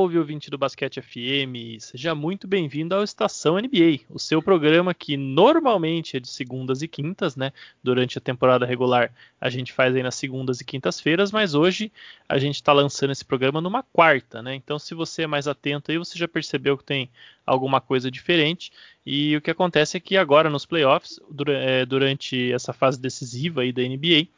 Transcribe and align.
Salve, 0.00 0.16
ouvinte 0.16 0.48
do 0.50 0.56
Basquete 0.56 1.02
FM! 1.02 1.78
Seja 1.78 2.14
muito 2.14 2.48
bem-vindo 2.48 2.94
ao 2.94 3.04
Estação 3.04 3.58
NBA, 3.58 4.00
o 4.08 4.18
seu 4.18 4.40
programa 4.40 4.94
que 4.94 5.14
normalmente 5.14 6.16
é 6.16 6.20
de 6.20 6.26
segundas 6.26 6.80
e 6.80 6.88
quintas, 6.88 7.36
né? 7.36 7.52
Durante 7.84 8.16
a 8.16 8.20
temporada 8.20 8.64
regular 8.64 9.12
a 9.38 9.50
gente 9.50 9.74
faz 9.74 9.94
aí 9.94 10.02
nas 10.02 10.14
segundas 10.14 10.58
e 10.58 10.64
quintas-feiras, 10.64 11.30
mas 11.30 11.54
hoje 11.54 11.92
a 12.26 12.38
gente 12.38 12.54
está 12.54 12.72
lançando 12.72 13.10
esse 13.10 13.22
programa 13.22 13.60
numa 13.60 13.82
quarta, 13.82 14.40
né? 14.40 14.54
Então, 14.54 14.78
se 14.78 14.94
você 14.94 15.24
é 15.24 15.26
mais 15.26 15.46
atento 15.46 15.90
aí, 15.90 15.98
você 15.98 16.18
já 16.18 16.26
percebeu 16.26 16.78
que 16.78 16.84
tem 16.84 17.10
alguma 17.44 17.78
coisa 17.78 18.10
diferente. 18.10 18.72
E 19.04 19.36
o 19.36 19.42
que 19.42 19.50
acontece 19.50 19.98
é 19.98 20.00
que 20.00 20.16
agora 20.16 20.48
nos 20.48 20.64
playoffs, 20.64 21.20
é, 21.46 21.84
durante 21.84 22.50
essa 22.50 22.72
fase 22.72 22.98
decisiva 22.98 23.60
aí 23.60 23.70
da 23.70 23.82
NBA, 23.82 24.28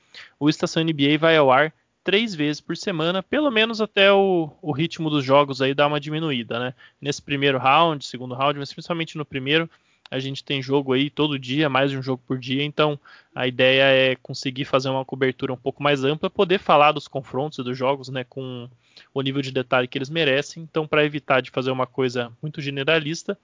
o 0.40 0.48
Estação 0.48 0.82
NBA 0.82 1.18
vai 1.18 1.36
ao 1.36 1.52
ar 1.52 1.72
três 2.04 2.34
vezes 2.34 2.60
por 2.60 2.76
semana, 2.76 3.22
pelo 3.22 3.50
menos 3.50 3.80
até 3.80 4.12
o, 4.12 4.50
o, 4.60 4.72
ritmo 4.72 5.08
dos 5.08 5.24
jogos 5.24 5.62
aí 5.62 5.74
dar 5.74 5.86
uma 5.86 6.00
diminuída, 6.00 6.58
né? 6.58 6.74
Nesse 7.00 7.22
primeiro 7.22 7.58
round, 7.58 8.04
segundo 8.04 8.34
round, 8.34 8.58
mas 8.58 8.72
principalmente 8.72 9.16
no 9.16 9.24
primeiro, 9.24 9.68
a 10.10 10.18
gente 10.18 10.44
tem 10.44 10.60
jogo 10.60 10.92
aí 10.92 11.08
todo 11.08 11.38
dia, 11.38 11.70
mais 11.70 11.90
de 11.90 11.96
um 11.96 12.02
jogo 12.02 12.22
por 12.26 12.38
dia, 12.38 12.62
então 12.62 13.00
a 13.34 13.46
ideia 13.46 13.84
é 13.84 14.16
conseguir 14.16 14.66
fazer 14.66 14.90
uma 14.90 15.04
cobertura 15.04 15.52
um 15.52 15.56
pouco 15.56 15.82
mais 15.82 16.04
ampla, 16.04 16.28
poder 16.28 16.58
falar 16.58 16.92
dos 16.92 17.08
confrontos 17.08 17.58
e 17.58 17.62
dos 17.62 17.78
jogos, 17.78 18.10
né, 18.10 18.22
com 18.24 18.68
o 19.14 19.22
nível 19.22 19.40
de 19.40 19.50
detalhe 19.50 19.88
que 19.88 19.96
eles 19.96 20.10
merecem. 20.10 20.62
Então, 20.62 20.86
para 20.86 21.04
evitar 21.04 21.40
de 21.40 21.50
fazer 21.50 21.70
uma 21.70 21.86
coisa 21.86 22.30
muito 22.42 22.60
generalista, 22.60 23.38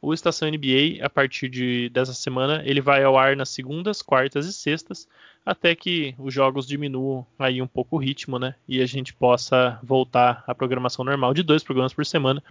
o 0.00 0.14
Estação 0.14 0.48
NBA, 0.48 1.04
a 1.04 1.10
partir 1.10 1.48
de, 1.48 1.88
dessa 1.88 2.14
semana, 2.14 2.62
ele 2.64 2.80
vai 2.80 3.02
ao 3.02 3.18
ar 3.18 3.36
nas 3.36 3.48
segundas, 3.48 4.00
quartas 4.00 4.46
e 4.46 4.52
sextas, 4.52 5.08
até 5.48 5.74
que 5.74 6.14
os 6.18 6.34
jogos 6.34 6.66
diminuam 6.66 7.26
aí 7.38 7.62
um 7.62 7.66
pouco 7.66 7.96
o 7.96 7.98
ritmo, 7.98 8.38
né? 8.38 8.54
E 8.68 8.82
a 8.82 8.86
gente 8.86 9.14
possa 9.14 9.80
voltar 9.82 10.44
à 10.46 10.54
programação 10.54 11.02
normal 11.02 11.32
de 11.32 11.42
dois 11.42 11.64
programas 11.64 11.94
por 11.94 12.04
semana 12.04 12.44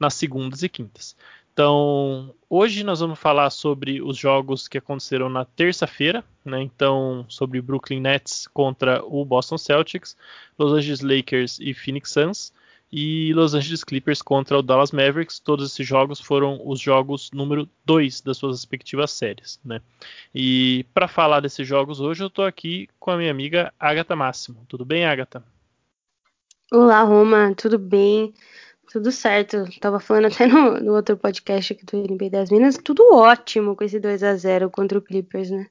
nas 0.00 0.14
segundas 0.14 0.62
e 0.62 0.68
quintas. 0.68 1.14
Então, 1.52 2.34
hoje 2.48 2.82
nós 2.82 3.00
vamos 3.00 3.18
falar 3.18 3.50
sobre 3.50 4.00
os 4.00 4.16
jogos 4.16 4.66
que 4.66 4.78
aconteceram 4.78 5.28
na 5.28 5.44
terça-feira, 5.44 6.24
né? 6.42 6.62
Então, 6.62 7.26
sobre 7.28 7.60
Brooklyn 7.60 8.00
Nets 8.00 8.46
contra 8.46 9.04
o 9.04 9.26
Boston 9.26 9.58
Celtics, 9.58 10.16
Los 10.58 10.72
Angeles 10.72 11.02
Lakers 11.02 11.58
e 11.60 11.74
Phoenix 11.74 12.12
Suns 12.12 12.54
e 12.90 13.32
Los 13.34 13.54
Angeles 13.54 13.84
Clippers 13.84 14.22
contra 14.22 14.58
o 14.58 14.62
Dallas 14.62 14.92
Mavericks. 14.92 15.38
Todos 15.38 15.70
esses 15.70 15.86
jogos 15.86 16.20
foram 16.20 16.60
os 16.64 16.80
jogos 16.80 17.30
número 17.32 17.68
2 17.84 18.20
das 18.22 18.36
suas 18.36 18.56
respectivas 18.56 19.10
séries. 19.10 19.60
Né? 19.64 19.80
E 20.34 20.84
para 20.94 21.08
falar 21.08 21.40
desses 21.40 21.66
jogos 21.66 22.00
hoje, 22.00 22.22
eu 22.22 22.28
estou 22.28 22.44
aqui 22.44 22.88
com 22.98 23.10
a 23.10 23.16
minha 23.16 23.30
amiga 23.30 23.72
Agatha 23.78 24.16
Máximo. 24.16 24.64
Tudo 24.68 24.84
bem, 24.84 25.04
Agatha? 25.04 25.44
Olá, 26.72 27.02
Roma, 27.02 27.54
tudo 27.54 27.78
bem? 27.78 28.34
Tudo 28.90 29.12
certo. 29.12 29.64
Tava 29.80 30.00
falando 30.00 30.26
até 30.26 30.46
no, 30.46 30.80
no 30.80 30.94
outro 30.94 31.16
podcast 31.16 31.72
aqui 31.72 31.84
do 31.84 31.96
NBA 31.96 32.30
das 32.30 32.50
Minas, 32.50 32.78
tudo 32.78 33.14
ótimo 33.14 33.76
com 33.76 33.84
esse 33.84 34.00
2 34.00 34.22
a 34.22 34.34
0 34.34 34.70
contra 34.70 34.98
o 34.98 35.02
Clippers, 35.02 35.50
né? 35.50 35.66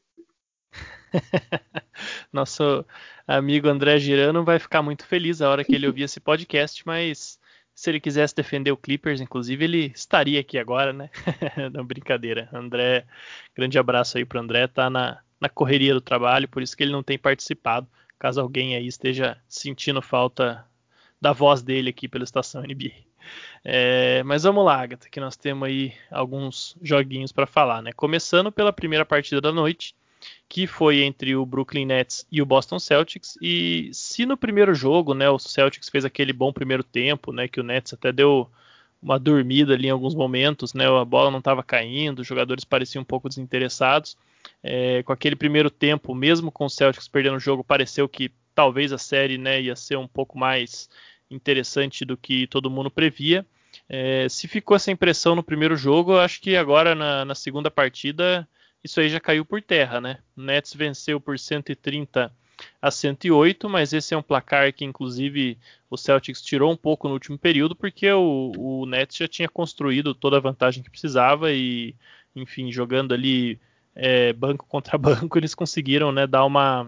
Nosso 2.31 2.85
amigo 3.27 3.67
André 3.67 3.99
Girano 3.99 4.43
vai 4.43 4.59
ficar 4.59 4.81
muito 4.81 5.05
feliz 5.05 5.41
a 5.41 5.49
hora 5.49 5.63
que 5.63 5.75
ele 5.75 5.87
ouvir 5.87 6.03
esse 6.03 6.19
podcast, 6.19 6.83
mas 6.85 7.39
se 7.77 7.91
ele 7.91 7.99
quisesse 7.99 8.35
defender 8.35 8.71
o 8.71 8.77
Clippers, 8.77 9.21
inclusive, 9.21 9.63
ele 9.63 9.91
estaria 9.95 10.39
aqui 10.39 10.57
agora, 10.57 10.91
né? 10.91 11.11
Não, 11.71 11.85
brincadeira. 11.85 12.49
André, 12.51 13.05
grande 13.55 13.77
abraço 13.77 14.17
aí 14.17 14.25
pro 14.25 14.39
André, 14.39 14.65
tá 14.65 14.89
na, 14.89 15.19
na 15.39 15.47
correria 15.47 15.93
do 15.93 16.01
trabalho, 16.01 16.47
por 16.47 16.63
isso 16.63 16.75
que 16.75 16.83
ele 16.83 16.91
não 16.91 17.03
tem 17.03 17.19
participado. 17.19 17.87
Caso 18.17 18.41
alguém 18.41 18.75
aí 18.75 18.87
esteja 18.87 19.37
sentindo 19.47 20.01
falta 20.01 20.65
da 21.21 21.31
voz 21.33 21.61
dele 21.61 21.91
aqui 21.91 22.07
pela 22.07 22.23
estação 22.23 22.63
NBA. 22.63 22.93
É, 23.63 24.23
mas 24.23 24.41
vamos 24.41 24.65
lá, 24.65 24.81
Agatha, 24.81 25.07
que 25.07 25.19
nós 25.19 25.37
temos 25.37 25.67
aí 25.67 25.93
alguns 26.09 26.75
joguinhos 26.81 27.31
para 27.31 27.45
falar, 27.45 27.83
né? 27.83 27.91
Começando 27.95 28.51
pela 28.51 28.73
primeira 28.73 29.05
partida 29.05 29.39
da 29.39 29.51
noite, 29.51 29.95
que 30.49 30.65
foi 30.65 31.01
entre 31.01 31.35
o 31.35 31.45
Brooklyn 31.45 31.85
Nets 31.85 32.25
e 32.31 32.41
o 32.41 32.45
Boston 32.45 32.79
Celtics. 32.79 33.37
E 33.41 33.89
se 33.93 34.25
no 34.25 34.37
primeiro 34.37 34.73
jogo, 34.73 35.13
né, 35.13 35.29
o 35.29 35.37
Celtics 35.37 35.89
fez 35.89 36.05
aquele 36.05 36.31
bom 36.31 36.53
primeiro 36.53 36.83
tempo, 36.83 37.33
né, 37.33 37.47
que 37.47 37.59
o 37.59 37.63
Nets 37.63 37.93
até 37.93 38.11
deu 38.11 38.49
uma 39.01 39.19
dormida 39.19 39.73
ali 39.73 39.87
em 39.87 39.91
alguns 39.91 40.15
momentos, 40.15 40.73
né, 40.73 40.87
a 40.87 41.05
bola 41.05 41.29
não 41.29 41.39
estava 41.39 41.61
caindo, 41.61 42.19
os 42.19 42.27
jogadores 42.27 42.63
pareciam 42.63 43.01
um 43.01 43.05
pouco 43.05 43.29
desinteressados. 43.29 44.17
É, 44.63 45.03
com 45.03 45.11
aquele 45.11 45.35
primeiro 45.35 45.69
tempo, 45.69 46.15
mesmo 46.15 46.51
com 46.51 46.65
o 46.65 46.69
Celtics 46.69 47.07
perdendo 47.07 47.35
o 47.35 47.39
jogo, 47.39 47.63
pareceu 47.63 48.07
que 48.07 48.31
talvez 48.55 48.93
a 48.93 48.97
série 48.97 49.37
né, 49.37 49.61
ia 49.61 49.75
ser 49.75 49.97
um 49.97 50.07
pouco 50.07 50.37
mais 50.37 50.89
interessante 51.29 52.05
do 52.05 52.15
que 52.15 52.47
todo 52.47 52.71
mundo 52.71 52.89
previa. 52.89 53.45
É, 53.89 54.27
se 54.29 54.47
ficou 54.47 54.75
essa 54.75 54.91
impressão 54.91 55.35
no 55.35 55.43
primeiro 55.43 55.75
jogo, 55.75 56.17
acho 56.17 56.41
que 56.41 56.55
agora 56.55 56.95
na, 56.95 57.25
na 57.25 57.35
segunda 57.35 57.69
partida 57.69 58.47
isso 58.83 58.99
aí 58.99 59.09
já 59.09 59.19
caiu 59.19 59.45
por 59.45 59.61
terra, 59.61 59.99
né? 59.99 60.19
O 60.35 60.41
Nets 60.41 60.73
venceu 60.73 61.19
por 61.19 61.37
130 61.37 62.31
a 62.81 62.89
108, 62.89 63.69
mas 63.69 63.93
esse 63.93 64.13
é 64.13 64.17
um 64.17 64.21
placar 64.21 64.73
que 64.73 64.85
inclusive 64.85 65.57
o 65.89 65.97
Celtics 65.97 66.41
tirou 66.41 66.71
um 66.71 66.77
pouco 66.77 67.07
no 67.07 67.13
último 67.13 67.37
período 67.37 67.75
porque 67.75 68.11
o, 68.11 68.51
o 68.57 68.85
Nets 68.85 69.17
já 69.17 69.27
tinha 69.27 69.47
construído 69.47 70.13
toda 70.13 70.37
a 70.37 70.41
vantagem 70.41 70.83
que 70.83 70.89
precisava 70.89 71.51
e, 71.51 71.95
enfim, 72.35 72.71
jogando 72.71 73.13
ali 73.13 73.59
é, 73.95 74.33
banco 74.33 74.65
contra 74.69 74.97
banco, 74.97 75.37
eles 75.37 75.55
conseguiram 75.55 76.11
né, 76.11 76.25
dar 76.25 76.45
uma, 76.45 76.87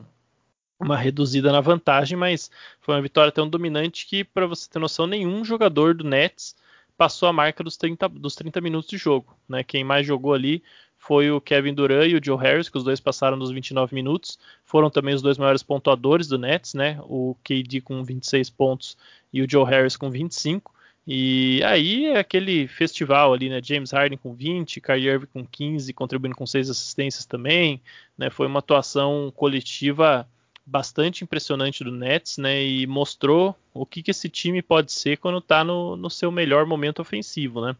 uma 0.80 0.98
reduzida 0.98 1.52
na 1.52 1.62
vantagem, 1.62 2.18
mas 2.18 2.50
foi 2.80 2.96
uma 2.96 3.02
vitória 3.02 3.32
tão 3.32 3.50
dominante 3.50 4.06
que, 4.06 4.24
para 4.24 4.48
você 4.48 4.70
ter 4.70 4.80
noção, 4.80 5.06
nenhum 5.08 5.44
jogador 5.44 5.94
do 5.94 6.04
Nets 6.04 6.56
passou 6.98 7.30
a 7.30 7.34
marca 7.34 7.64
dos 7.64 7.78
30, 7.78 8.10
dos 8.10 8.36
30 8.36 8.60
minutos 8.60 8.90
de 8.90 8.98
jogo. 8.98 9.38
Né? 9.48 9.64
Quem 9.64 9.84
mais 9.84 10.06
jogou 10.06 10.34
ali 10.34 10.62
foi 11.00 11.32
o 11.32 11.40
Kevin 11.40 11.74
Durant 11.74 12.12
e 12.12 12.16
o 12.16 12.24
Joe 12.24 12.38
Harris, 12.38 12.68
que 12.68 12.78
os 12.78 12.84
dois 12.84 13.00
passaram 13.00 13.40
dos 13.40 13.50
29 13.52 13.96
minutos. 13.96 14.38
Foram 14.66 14.90
também 14.90 15.16
os 15.16 15.22
dois 15.22 15.38
maiores 15.38 15.64
pontuadores 15.64 16.28
do 16.28 16.38
Nets, 16.38 16.74
né? 16.74 17.00
O 17.04 17.36
KD 17.42 17.82
com 17.82 18.04
26 18.04 18.50
pontos 18.50 18.98
e 19.32 19.42
o 19.42 19.50
Joe 19.50 19.66
Harris 19.66 19.96
com 19.96 20.12
25. 20.12 20.72
E 21.08 21.64
aí 21.64 22.06
é 22.08 22.20
aquele 22.20 22.68
festival 22.68 23.34
ali, 23.34 23.50
né? 23.50 23.62
James 23.64 23.92
Harden 23.92 24.18
com 24.18 24.34
20, 24.34 24.82
Kyrie 24.82 25.08
Irving 25.08 25.28
com 25.34 25.48
15, 25.48 25.94
contribuindo 25.94 26.36
com 26.36 26.46
6 26.46 26.70
assistências 26.70 27.26
também, 27.26 27.82
né? 28.18 28.30
Foi 28.30 28.46
uma 28.46 28.60
atuação 28.60 29.32
coletiva 29.36 30.28
bastante 30.66 31.24
impressionante 31.24 31.82
do 31.82 31.92
Nets, 31.92 32.38
né? 32.38 32.62
E 32.62 32.86
mostrou 32.86 33.56
o 33.74 33.86
que, 33.86 34.04
que 34.04 34.12
esse 34.12 34.28
time 34.28 34.62
pode 34.62 34.92
ser 34.92 35.18
quando 35.18 35.38
está 35.38 35.64
no, 35.64 35.96
no 35.96 36.10
seu 36.10 36.30
melhor 36.30 36.66
momento 36.66 37.02
ofensivo, 37.02 37.62
né? 37.62 37.76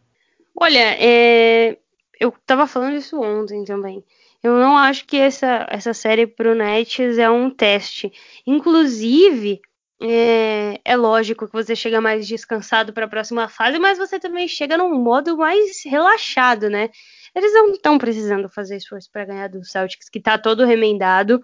Olha, 0.56 0.96
é, 0.98 1.78
eu 2.20 2.30
tava 2.44 2.66
falando 2.66 2.96
isso 2.96 3.18
ontem 3.20 3.64
também. 3.64 4.04
Eu 4.42 4.58
não 4.58 4.76
acho 4.76 5.06
que 5.06 5.16
essa, 5.16 5.66
essa 5.70 5.94
série 5.94 6.26
pro 6.26 6.54
Nets 6.54 7.18
é 7.18 7.30
um 7.30 7.50
teste. 7.50 8.12
Inclusive, 8.46 9.60
é, 10.02 10.80
é 10.84 10.96
lógico 10.96 11.46
que 11.46 11.52
você 11.52 11.74
chega 11.76 12.00
mais 12.00 12.26
descansado 12.26 12.92
para 12.92 13.06
a 13.06 13.08
próxima 13.08 13.48
fase, 13.48 13.78
mas 13.78 13.98
você 13.98 14.18
também 14.18 14.46
chega 14.46 14.78
num 14.78 14.94
modo 14.94 15.36
mais 15.36 15.82
relaxado, 15.84 16.70
né? 16.70 16.90
Eles 17.34 17.52
não 17.52 17.72
estão 17.72 17.98
precisando 17.98 18.48
fazer 18.48 18.76
esforço 18.76 19.10
para 19.12 19.26
ganhar 19.26 19.48
do 19.48 19.64
Celtics, 19.64 20.08
que 20.08 20.20
tá 20.20 20.38
todo 20.38 20.64
remendado. 20.64 21.40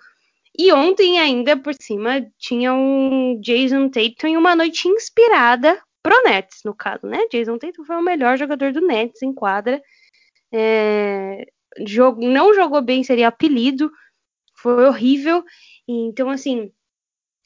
E 0.58 0.72
ontem, 0.72 1.18
ainda 1.18 1.56
por 1.56 1.74
cima, 1.74 2.26
tinha 2.38 2.72
um 2.72 3.38
Jason 3.40 3.88
Tatum 3.90 4.26
em 4.28 4.36
uma 4.36 4.56
noite 4.56 4.88
inspirada 4.88 5.78
pro 6.02 6.22
Nets, 6.24 6.62
no 6.64 6.74
caso, 6.74 7.06
né? 7.06 7.18
Jason 7.30 7.58
Tatum 7.58 7.84
foi 7.84 7.96
o 7.96 8.02
melhor 8.02 8.38
jogador 8.38 8.72
do 8.72 8.80
Nets 8.80 9.22
em 9.22 9.34
quadra. 9.34 9.82
É, 10.52 11.46
jogo, 11.86 12.26
não 12.26 12.54
jogou 12.54 12.82
bem, 12.82 13.04
seria 13.04 13.28
apelido. 13.28 13.90
Foi 14.54 14.86
horrível. 14.86 15.44
Então, 15.88 16.30
assim, 16.30 16.72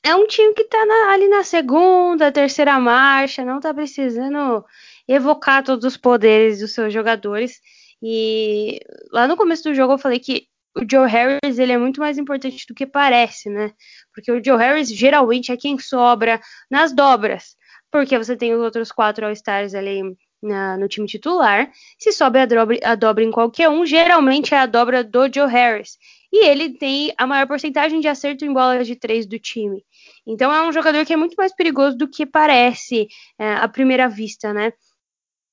é 0.03 0.15
um 0.15 0.27
time 0.27 0.55
que 0.55 0.65
tá 0.65 0.85
na, 0.87 1.13
ali 1.13 1.29
na 1.29 1.45
segunda, 1.45 2.33
terceira 2.33 2.79
marcha, 2.81 3.45
não 3.45 3.61
tá 3.61 3.73
precisando 3.75 4.65
evocar 5.07 5.63
todos 5.65 5.85
os 5.85 5.97
poderes 5.97 6.61
dos 6.61 6.73
seus 6.73 6.93
jogadores. 6.93 7.61
E 8.03 8.81
lá 9.13 9.29
no 9.29 9.37
começo 9.37 9.65
do 9.65 9.75
jogo 9.75 9.95
eu 9.95 9.99
falei 9.99 10.19
que 10.19 10.47
o 10.77 10.83
Joe 10.91 11.09
Harris 11.09 11.59
ele 11.59 11.73
é 11.73 11.79
muito 11.79 12.01
mais 12.01 12.17
importante 12.17 12.65
do 12.67 12.75
que 12.75 12.87
parece, 12.87 13.51
né? 13.51 13.73
Porque 14.15 14.31
o 14.33 14.43
Joe 14.43 14.57
Harris 14.57 14.89
geralmente 14.89 15.53
é 15.53 15.57
quem 15.57 15.79
sobra 15.79 16.41
nas 16.71 16.95
dobras, 16.95 17.57
porque 17.91 18.17
você 18.17 18.37
tem 18.37 18.55
os 18.55 18.61
outros 18.63 18.93
quatro 18.93 19.27
All-Stars 19.27 19.75
ali 19.75 20.01
na, 20.43 20.77
no 20.77 20.89
time 20.89 21.07
titular. 21.07 21.71
Se 21.99 22.13
sobe 22.13 22.39
a 22.39 22.47
dobra, 22.47 22.79
a 22.85 22.95
dobra 22.95 23.25
em 23.25 23.31
qualquer 23.31 23.69
um, 23.69 23.85
geralmente 23.85 24.55
é 24.55 24.59
a 24.59 24.67
dobra 24.67 25.05
do 25.05 25.33
Joe 25.33 25.51
Harris. 25.51 25.99
E 26.33 26.47
ele 26.47 26.79
tem 26.79 27.13
a 27.19 27.27
maior 27.27 27.47
porcentagem 27.47 28.01
de 28.01 28.09
acerto 28.09 28.45
em 28.45 28.53
bolas 28.53 28.87
de 28.87 28.95
três 28.95 29.27
do 29.27 29.39
time. 29.39 29.85
Então 30.27 30.53
é 30.53 30.67
um 30.67 30.73
jogador 30.73 31.05
que 31.05 31.13
é 31.13 31.17
muito 31.17 31.35
mais 31.37 31.55
perigoso 31.55 31.97
do 31.97 32.09
que 32.09 32.25
parece 32.25 33.09
é, 33.39 33.55
à 33.55 33.69
primeira 33.69 34.09
vista, 34.09 34.53
né? 34.53 34.73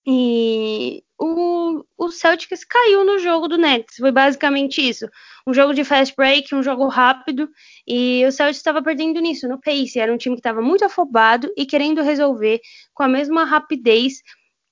E 0.09 1.03
o, 1.19 1.83
o 1.97 2.11
Celtics 2.11 2.63
caiu 2.63 3.03
no 3.03 3.19
jogo 3.19 3.49
do 3.49 3.57
Nets. 3.57 3.97
Foi 3.97 4.09
basicamente 4.09 4.87
isso. 4.87 5.05
Um 5.45 5.53
jogo 5.53 5.73
de 5.73 5.83
fast 5.83 6.15
break, 6.15 6.55
um 6.55 6.63
jogo 6.63 6.87
rápido. 6.87 7.49
E 7.85 8.23
o 8.25 8.31
Celtics 8.31 8.59
estava 8.59 8.81
perdendo 8.81 9.19
nisso, 9.19 9.49
no 9.49 9.59
pace. 9.59 9.99
Era 9.99 10.13
um 10.13 10.17
time 10.17 10.35
que 10.35 10.39
estava 10.39 10.61
muito 10.61 10.85
afobado 10.85 11.51
e 11.57 11.65
querendo 11.65 12.01
resolver 12.01 12.61
com 12.93 13.03
a 13.03 13.07
mesma 13.09 13.43
rapidez 13.43 14.21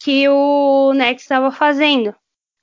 que 0.05 0.29
o 0.29 0.93
Nets 0.93 1.23
estava 1.23 1.51
fazendo. 1.51 2.15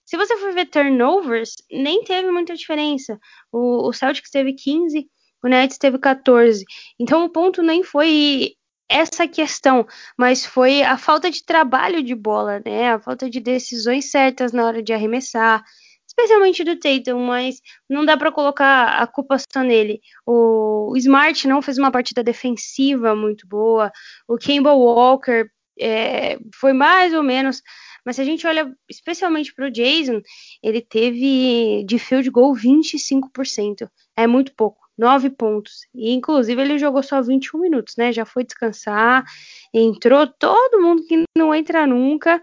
Se 0.07 0.17
você 0.17 0.37
for 0.37 0.53
ver 0.53 0.67
turnovers, 0.67 1.57
nem 1.73 2.05
teve 2.05 2.31
muita 2.31 2.55
diferença. 2.55 3.19
O, 3.51 3.89
o 3.89 3.93
Celtics 3.93 4.31
teve 4.31 4.53
15, 4.53 5.09
o 5.43 5.49
Nets 5.49 5.77
teve 5.77 5.99
14. 5.99 6.65
Então 7.01 7.25
o 7.25 7.29
ponto 7.29 7.61
nem 7.61 7.83
foi 7.83 8.53
essa 8.89 9.27
questão, 9.27 9.85
mas 10.17 10.47
foi 10.47 10.83
a 10.83 10.97
falta 10.97 11.33
de 11.33 11.45
trabalho 11.45 12.01
de 12.01 12.15
bola, 12.15 12.63
né? 12.65 12.93
A 12.93 13.01
falta 13.01 13.29
de 13.29 13.41
decisões 13.41 14.09
certas 14.09 14.53
na 14.53 14.65
hora 14.65 14.81
de 14.81 14.93
arremessar, 14.93 15.65
especialmente 16.07 16.63
do 16.63 16.79
Tatum, 16.79 17.27
mas 17.27 17.57
não 17.91 18.05
dá 18.05 18.17
para 18.17 18.31
colocar 18.31 19.03
a 19.03 19.07
culpa 19.09 19.37
só 19.53 19.65
nele. 19.65 20.01
O, 20.25 20.93
Smart 20.97 21.49
não 21.49 21.61
fez 21.61 21.77
uma 21.77 21.91
partida 21.91 22.23
defensiva 22.23 23.17
muito 23.17 23.49
boa, 23.49 23.91
o 24.29 24.39
Campbell 24.39 24.79
Walker 24.79 25.51
é, 25.79 26.39
foi 26.55 26.73
mais 26.73 27.15
ou 27.15 27.23
menos, 27.23 27.63
mas 28.05 28.17
se 28.17 28.23
a 28.23 28.25
gente 28.25 28.47
olha 28.47 28.73
especialmente 28.89 29.55
para 29.55 29.67
o 29.67 29.71
Jason, 29.71 30.21
ele 30.63 30.81
teve 30.81 31.85
de 31.85 31.99
field 31.99 32.29
goal 32.31 32.55
25%, 32.55 33.89
é 34.17 34.27
muito 34.27 34.55
pouco. 34.55 34.83
9 34.99 35.31
pontos. 35.31 35.87
E, 35.95 36.13
inclusive, 36.13 36.61
ele 36.61 36.79
jogou 36.79 37.03
só 37.03 37.21
21 37.23 37.61
minutos, 37.61 37.97
né? 37.97 38.13
Já 38.13 38.25
foi 38.25 38.45
descansar. 38.45 39.25
Entrou 39.73 40.27
todo 40.27 40.81
mundo 40.81 41.05
que 41.07 41.25
não 41.37 41.55
entra 41.55 41.87
nunca, 41.87 42.41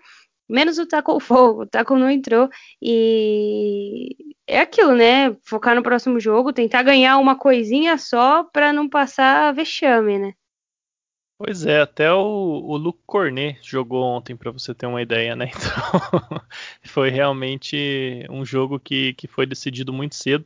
menos 0.49 0.77
o 0.77 0.85
Taco 0.85 1.19
Fogo. 1.21 1.63
O 1.63 1.67
Taco 1.67 1.95
não 1.97 2.09
entrou. 2.09 2.49
E 2.81 4.15
é 4.47 4.61
aquilo, 4.61 4.95
né? 4.95 5.35
Focar 5.45 5.75
no 5.75 5.83
próximo 5.83 6.19
jogo, 6.19 6.53
tentar 6.53 6.83
ganhar 6.83 7.17
uma 7.17 7.35
coisinha 7.37 7.97
só 7.97 8.43
para 8.43 8.73
não 8.73 8.89
passar 8.89 9.53
vexame, 9.53 10.17
né? 10.19 10.33
Pois 11.41 11.65
é, 11.65 11.79
até 11.79 12.11
o, 12.11 12.17
o 12.19 12.75
Luke 12.75 12.99
Cornet 13.05 13.59
jogou 13.63 14.03
ontem, 14.03 14.35
para 14.35 14.51
você 14.51 14.75
ter 14.75 14.85
uma 14.87 15.01
ideia, 15.01 15.35
né? 15.37 15.49
Então, 15.55 16.41
foi 16.83 17.09
realmente 17.09 18.25
um 18.29 18.43
jogo 18.45 18.77
que, 18.79 19.13
que 19.13 19.25
foi 19.27 19.45
decidido 19.45 19.93
muito 19.93 20.15
cedo. 20.15 20.45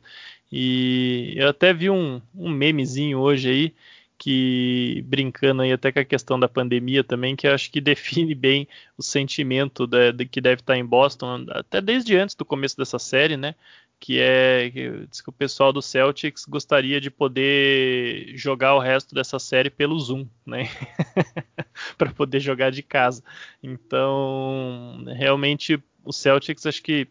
E 0.52 1.34
eu 1.36 1.48
até 1.48 1.72
vi 1.74 1.90
um, 1.90 2.22
um 2.34 2.48
memezinho 2.48 3.18
hoje 3.18 3.50
aí, 3.50 3.74
que 4.16 5.02
brincando 5.06 5.62
aí 5.62 5.72
até 5.72 5.90
com 5.90 5.98
a 5.98 6.04
questão 6.04 6.38
da 6.38 6.48
pandemia 6.48 7.02
também, 7.02 7.34
que 7.34 7.48
acho 7.48 7.70
que 7.72 7.80
define 7.82 8.32
bem 8.34 8.68
o 8.96 9.02
sentimento 9.02 9.86
de, 9.88 10.12
de, 10.12 10.26
que 10.26 10.40
deve 10.40 10.60
estar 10.62 10.76
em 10.76 10.86
Boston, 10.86 11.44
até 11.50 11.80
desde 11.80 12.16
antes 12.16 12.36
do 12.36 12.44
começo 12.44 12.76
dessa 12.76 13.00
série, 13.00 13.36
né? 13.36 13.56
Que 14.00 14.20
é 14.20 14.70
que 14.70 15.06
que 15.22 15.30
o 15.30 15.32
pessoal 15.32 15.72
do 15.72 15.80
Celtics 15.80 16.44
gostaria 16.44 17.00
de 17.00 17.10
poder 17.10 18.36
jogar 18.36 18.74
o 18.74 18.78
resto 18.78 19.14
dessa 19.14 19.38
série 19.38 19.70
pelo 19.70 19.98
Zoom, 19.98 20.26
né? 20.44 20.68
para 21.96 22.12
poder 22.12 22.40
jogar 22.40 22.70
de 22.70 22.82
casa. 22.82 23.22
Então, 23.62 25.04
realmente 25.16 25.82
o 26.04 26.12
Celtics 26.12 26.66
acho 26.66 26.82
que 26.82 27.08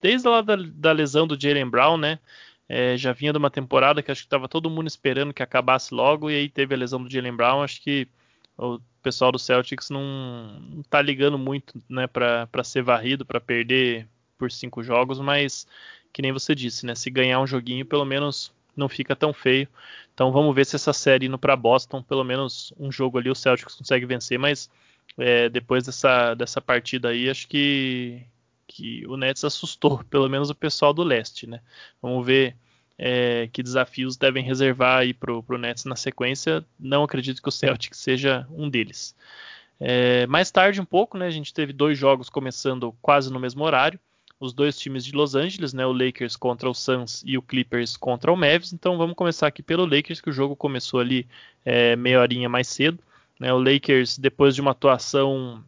desde 0.00 0.26
lá 0.26 0.40
da, 0.40 0.56
da 0.56 0.92
lesão 0.92 1.26
do 1.26 1.38
Jalen 1.40 1.68
Brown, 1.68 1.96
né? 1.96 2.18
É, 2.72 2.96
já 2.96 3.12
vinha 3.12 3.32
de 3.32 3.38
uma 3.38 3.50
temporada 3.50 4.00
que 4.00 4.12
acho 4.12 4.20
que 4.22 4.26
estava 4.26 4.48
todo 4.48 4.70
mundo 4.70 4.86
esperando 4.86 5.34
que 5.34 5.42
acabasse 5.42 5.92
logo, 5.92 6.30
e 6.30 6.36
aí 6.36 6.48
teve 6.48 6.72
a 6.72 6.78
lesão 6.78 7.02
do 7.02 7.10
Jalen 7.10 7.34
Brown. 7.34 7.62
Acho 7.62 7.82
que 7.82 8.06
o 8.56 8.80
pessoal 9.02 9.32
do 9.32 9.38
Celtics 9.38 9.90
não, 9.90 10.60
não 10.60 10.82
tá 10.84 11.02
ligando 11.02 11.36
muito 11.36 11.82
né, 11.88 12.06
para 12.06 12.62
ser 12.62 12.82
varrido, 12.82 13.26
para 13.26 13.40
perder 13.40 14.06
por 14.38 14.52
cinco 14.52 14.82
jogos, 14.82 15.18
mas 15.18 15.66
que 16.12 16.22
nem 16.22 16.32
você 16.32 16.54
disse, 16.54 16.86
né? 16.86 16.94
Se 16.94 17.10
ganhar 17.10 17.40
um 17.40 17.46
joguinho, 17.46 17.84
pelo 17.84 18.04
menos 18.04 18.52
não 18.76 18.88
fica 18.88 19.14
tão 19.14 19.32
feio. 19.32 19.68
Então 20.14 20.32
vamos 20.32 20.54
ver 20.54 20.66
se 20.66 20.76
essa 20.76 20.92
série 20.92 21.26
indo 21.26 21.38
para 21.38 21.56
Boston, 21.56 22.02
pelo 22.02 22.24
menos 22.24 22.72
um 22.78 22.90
jogo 22.90 23.18
ali 23.18 23.30
o 23.30 23.34
Celtics 23.34 23.74
consegue 23.74 24.06
vencer, 24.06 24.38
mas 24.38 24.70
é, 25.18 25.48
depois 25.48 25.84
dessa, 25.84 26.34
dessa 26.34 26.60
partida 26.60 27.08
aí, 27.08 27.28
acho 27.28 27.48
que, 27.48 28.22
que 28.66 29.06
o 29.06 29.16
Nets 29.16 29.44
assustou, 29.44 30.02
pelo 30.10 30.28
menos 30.28 30.50
o 30.50 30.54
pessoal 30.54 30.92
do 30.92 31.02
leste, 31.02 31.46
né? 31.46 31.60
Vamos 32.00 32.24
ver 32.24 32.56
é, 32.98 33.48
que 33.52 33.62
desafios 33.62 34.16
devem 34.16 34.44
reservar 34.44 34.98
aí 34.98 35.14
pro, 35.14 35.42
pro 35.42 35.58
Nets 35.58 35.84
na 35.84 35.96
sequência. 35.96 36.64
Não 36.78 37.02
acredito 37.02 37.42
que 37.42 37.48
o 37.48 37.52
Celtic 37.52 37.94
seja 37.94 38.46
um 38.50 38.68
deles. 38.68 39.14
É, 39.78 40.26
mais 40.26 40.50
tarde 40.50 40.80
um 40.80 40.84
pouco, 40.84 41.16
né? 41.16 41.26
A 41.26 41.30
gente 41.30 41.54
teve 41.54 41.72
dois 41.72 41.96
jogos 41.96 42.28
começando 42.28 42.94
quase 43.00 43.32
no 43.32 43.40
mesmo 43.40 43.64
horário. 43.64 43.98
Os 44.40 44.54
dois 44.54 44.78
times 44.78 45.04
de 45.04 45.12
Los 45.12 45.34
Angeles, 45.34 45.74
né? 45.74 45.84
O 45.86 45.92
Lakers 45.92 46.34
contra 46.34 46.68
o 46.68 46.74
Suns 46.74 47.22
e 47.26 47.36
o 47.36 47.42
Clippers 47.42 47.96
contra 47.96 48.32
o 48.32 48.36
Mavs. 48.36 48.72
Então 48.72 48.96
vamos 48.96 49.14
começar 49.14 49.46
aqui 49.46 49.62
pelo 49.62 49.84
Lakers, 49.84 50.20
que 50.20 50.30
o 50.30 50.32
jogo 50.32 50.56
começou 50.56 50.98
ali 50.98 51.28
é, 51.64 51.94
meia 51.94 52.20
horinha 52.20 52.48
mais 52.48 52.66
cedo. 52.66 52.98
Né, 53.38 53.52
o 53.52 53.58
Lakers, 53.58 54.18
depois 54.18 54.54
de 54.54 54.60
uma 54.60 54.72
atuação 54.72 55.64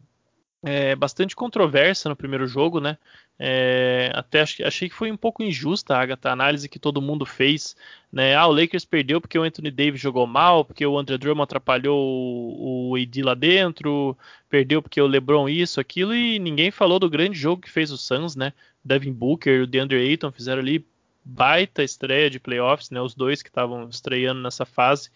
é, 0.63 0.95
bastante 0.95 1.35
controversa 1.35 2.07
no 2.07 2.15
primeiro 2.15 2.47
jogo, 2.47 2.79
né? 2.79 2.97
É, 3.37 4.11
até 4.13 4.41
achei, 4.41 4.87
que 4.87 4.95
foi 4.95 5.11
um 5.11 5.17
pouco 5.17 5.43
injusta, 5.43 5.97
Agatha, 5.97 6.29
a 6.29 6.33
análise 6.33 6.69
que 6.69 6.79
todo 6.79 7.01
mundo 7.01 7.25
fez. 7.25 7.75
Né? 8.11 8.35
Ah, 8.35 8.47
o 8.47 8.51
Lakers 8.51 8.85
perdeu 8.85 9.19
porque 9.19 9.37
o 9.37 9.43
Anthony 9.43 9.69
Davis 9.69 9.99
jogou 9.99 10.25
mal, 10.25 10.63
porque 10.63 10.85
o 10.85 10.97
Andre 10.97 11.17
Drummond 11.17 11.43
atrapalhou 11.43 11.99
o, 11.99 12.91
o 12.91 12.95
AD 12.95 13.21
lá 13.23 13.33
dentro, 13.33 14.17
perdeu 14.49 14.81
porque 14.81 15.01
o 15.01 15.07
LeBron 15.07 15.49
isso, 15.49 15.81
aquilo, 15.81 16.15
e 16.15 16.39
ninguém 16.39 16.71
falou 16.71 16.99
do 16.99 17.09
grande 17.09 17.37
jogo 17.37 17.61
que 17.61 17.71
fez 17.71 17.91
o 17.91 17.97
Suns, 17.97 18.35
né? 18.35 18.53
Devin 18.85 19.11
Booker, 19.11 19.63
o 19.63 19.67
DeAndre 19.67 19.97
Ayton 19.97 20.31
fizeram 20.31 20.61
ali 20.61 20.85
baita 21.25 21.83
estreia 21.83 22.29
de 22.29 22.39
playoffs, 22.39 22.89
né? 22.89 23.01
Os 23.01 23.15
dois 23.15 23.41
que 23.41 23.49
estavam 23.49 23.89
estreando 23.89 24.41
nessa 24.41 24.65
fase. 24.65 25.09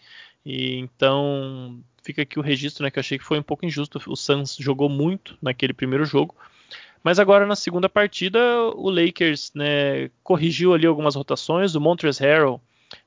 E 0.44 0.76
então 0.76 1.80
fica 2.08 2.22
aqui 2.22 2.38
o 2.38 2.42
registro, 2.42 2.82
né, 2.82 2.90
que 2.90 2.98
eu 2.98 3.02
achei 3.02 3.18
que 3.18 3.24
foi 3.24 3.38
um 3.38 3.42
pouco 3.42 3.66
injusto. 3.66 4.00
O 4.06 4.16
Suns 4.16 4.56
jogou 4.58 4.88
muito 4.88 5.36
naquele 5.42 5.74
primeiro 5.74 6.06
jogo, 6.06 6.34
mas 7.04 7.18
agora 7.18 7.44
na 7.44 7.54
segunda 7.54 7.86
partida 7.86 8.40
o 8.74 8.88
Lakers 8.88 9.52
né, 9.54 10.10
corrigiu 10.22 10.72
ali 10.72 10.86
algumas 10.86 11.14
rotações. 11.14 11.74
O 11.74 11.80
Montrezl 11.80 12.24
Harrell 12.24 12.60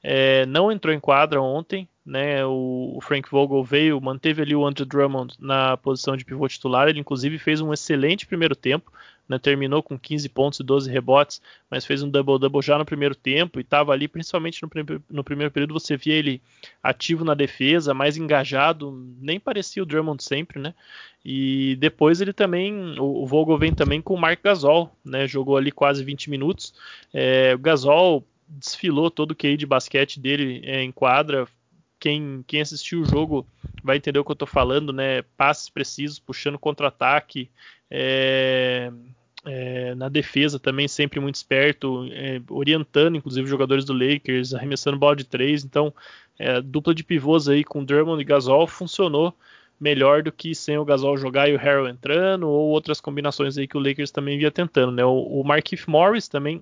é, 0.04 0.46
não 0.46 0.72
entrou 0.72 0.94
em 0.94 1.00
quadra 1.00 1.42
ontem, 1.42 1.90
né? 2.06 2.46
O, 2.46 3.00
Frank 3.02 3.28
Vogel 3.32 3.64
veio, 3.64 4.00
manteve 4.00 4.44
ali 4.44 4.56
o 4.56 4.68
Andrew 4.68 4.86
Drummond 4.86 5.34
na 5.40 5.78
posição 5.78 6.16
de 6.16 6.24
pivô 6.24 6.48
titular. 6.48 6.88
Ele 6.88 7.00
inclusive 7.00 7.40
fez 7.40 7.60
um 7.60 7.74
excelente 7.74 8.28
primeiro 8.28 8.56
tempo 8.56 8.92
né, 9.28 9.40
terminou 9.40 9.82
com 9.82 9.98
15 9.98 10.28
pontos 10.30 10.60
e 10.60 10.64
12 10.64 10.92
rebotes, 10.92 11.42
mas 11.70 11.86
fez 11.86 12.04
um 12.04 12.10
double-double 12.10 12.62
já 12.62 12.78
no 12.78 12.86
primeiro 12.86 13.16
tempo 13.16 13.60
e 13.60 13.62
estava 13.62 13.94
ali, 13.94 14.08
principalmente 14.08 14.62
no, 14.62 14.70
no, 15.10 15.24
primeiro 15.24 15.52
período, 15.52 15.74
você 15.74 15.96
via 15.96 16.16
ele 16.16 16.42
ativo 16.84 17.24
na 17.24 17.34
defesa, 17.34 17.94
mais 17.94 18.18
engajado, 18.18 18.92
nem 19.20 19.40
parecia 19.40 19.82
o 19.82 19.86
Drummond 19.86 20.24
sempre, 20.24 20.60
né? 20.60 20.74
E 21.24 21.78
depois 21.80 22.20
ele 22.20 22.34
também, 22.34 23.00
o, 23.00 23.24
o 23.24 23.26
Vogel 23.26 23.58
vem 23.58 23.74
também 23.74 24.02
com 24.02 24.14
o 24.14 24.20
Mark 24.20 24.42
Gasol, 24.44 24.92
né? 25.06 25.28
Jogou 25.28 25.56
ali 25.56 25.72
quase 25.72 26.04
20 26.04 26.30
minutos. 26.30 26.74
É, 27.14 27.54
o 27.56 27.60
Gasol 27.60 28.26
desfilou 28.48 29.10
todo 29.10 29.32
o 29.32 29.36
QI 29.36 29.56
de 29.56 29.66
basquete 29.66 30.20
dele 30.20 30.62
é, 30.66 30.84
em 30.84 30.92
quadra, 30.92 31.48
quem, 32.02 32.44
quem, 32.48 32.62
assistiu 32.62 33.02
o 33.02 33.06
jogo 33.06 33.46
vai 33.84 33.96
entender 33.96 34.18
o 34.18 34.26
que 34.26 34.32
eu 34.32 34.34
estou 34.34 34.48
falando, 34.48 34.92
né? 34.92 35.22
Passes 35.38 35.70
precisos, 35.70 36.18
puxando 36.18 36.58
contra-ataque, 36.58 37.48
é, 37.92 38.92
é, 39.46 39.94
na 39.96 40.08
defesa 40.08 40.58
também 40.58 40.88
sempre 40.88 41.20
muito 41.20 41.36
esperto, 41.36 42.08
é, 42.12 42.42
orientando 42.50 43.18
inclusive 43.18 43.44
os 43.44 43.50
jogadores 43.50 43.84
do 43.84 43.94
Lakers, 43.94 44.54
arremessando 44.54 44.98
bola 44.98 45.16
de 45.16 45.26
três. 45.26 45.66
Então, 45.66 45.94
é, 46.40 46.62
dupla 46.62 46.96
de 46.96 47.04
pivôs 47.04 47.50
aí 47.50 47.64
com 47.64 47.84
Drummond 47.84 48.22
e 48.22 48.26
Gasol 48.26 48.66
funcionou 48.66 49.36
melhor 49.80 50.22
do 50.22 50.32
que 50.32 50.54
sem 50.54 50.78
o 50.78 50.86
Gasol 50.86 51.18
jogar 51.18 51.50
e 51.50 51.56
o 51.56 51.58
Harrell 51.58 51.88
entrando, 51.88 52.48
ou 52.48 52.70
outras 52.70 53.02
combinações 53.02 53.58
aí 53.58 53.68
que 53.68 53.76
o 53.76 53.80
Lakers 53.80 54.12
também 54.12 54.38
via 54.38 54.52
tentando. 54.52 54.92
Né? 54.92 55.04
O, 55.04 55.42
o 55.42 55.44
Markif 55.44 55.90
Morris 55.90 56.28
também, 56.28 56.62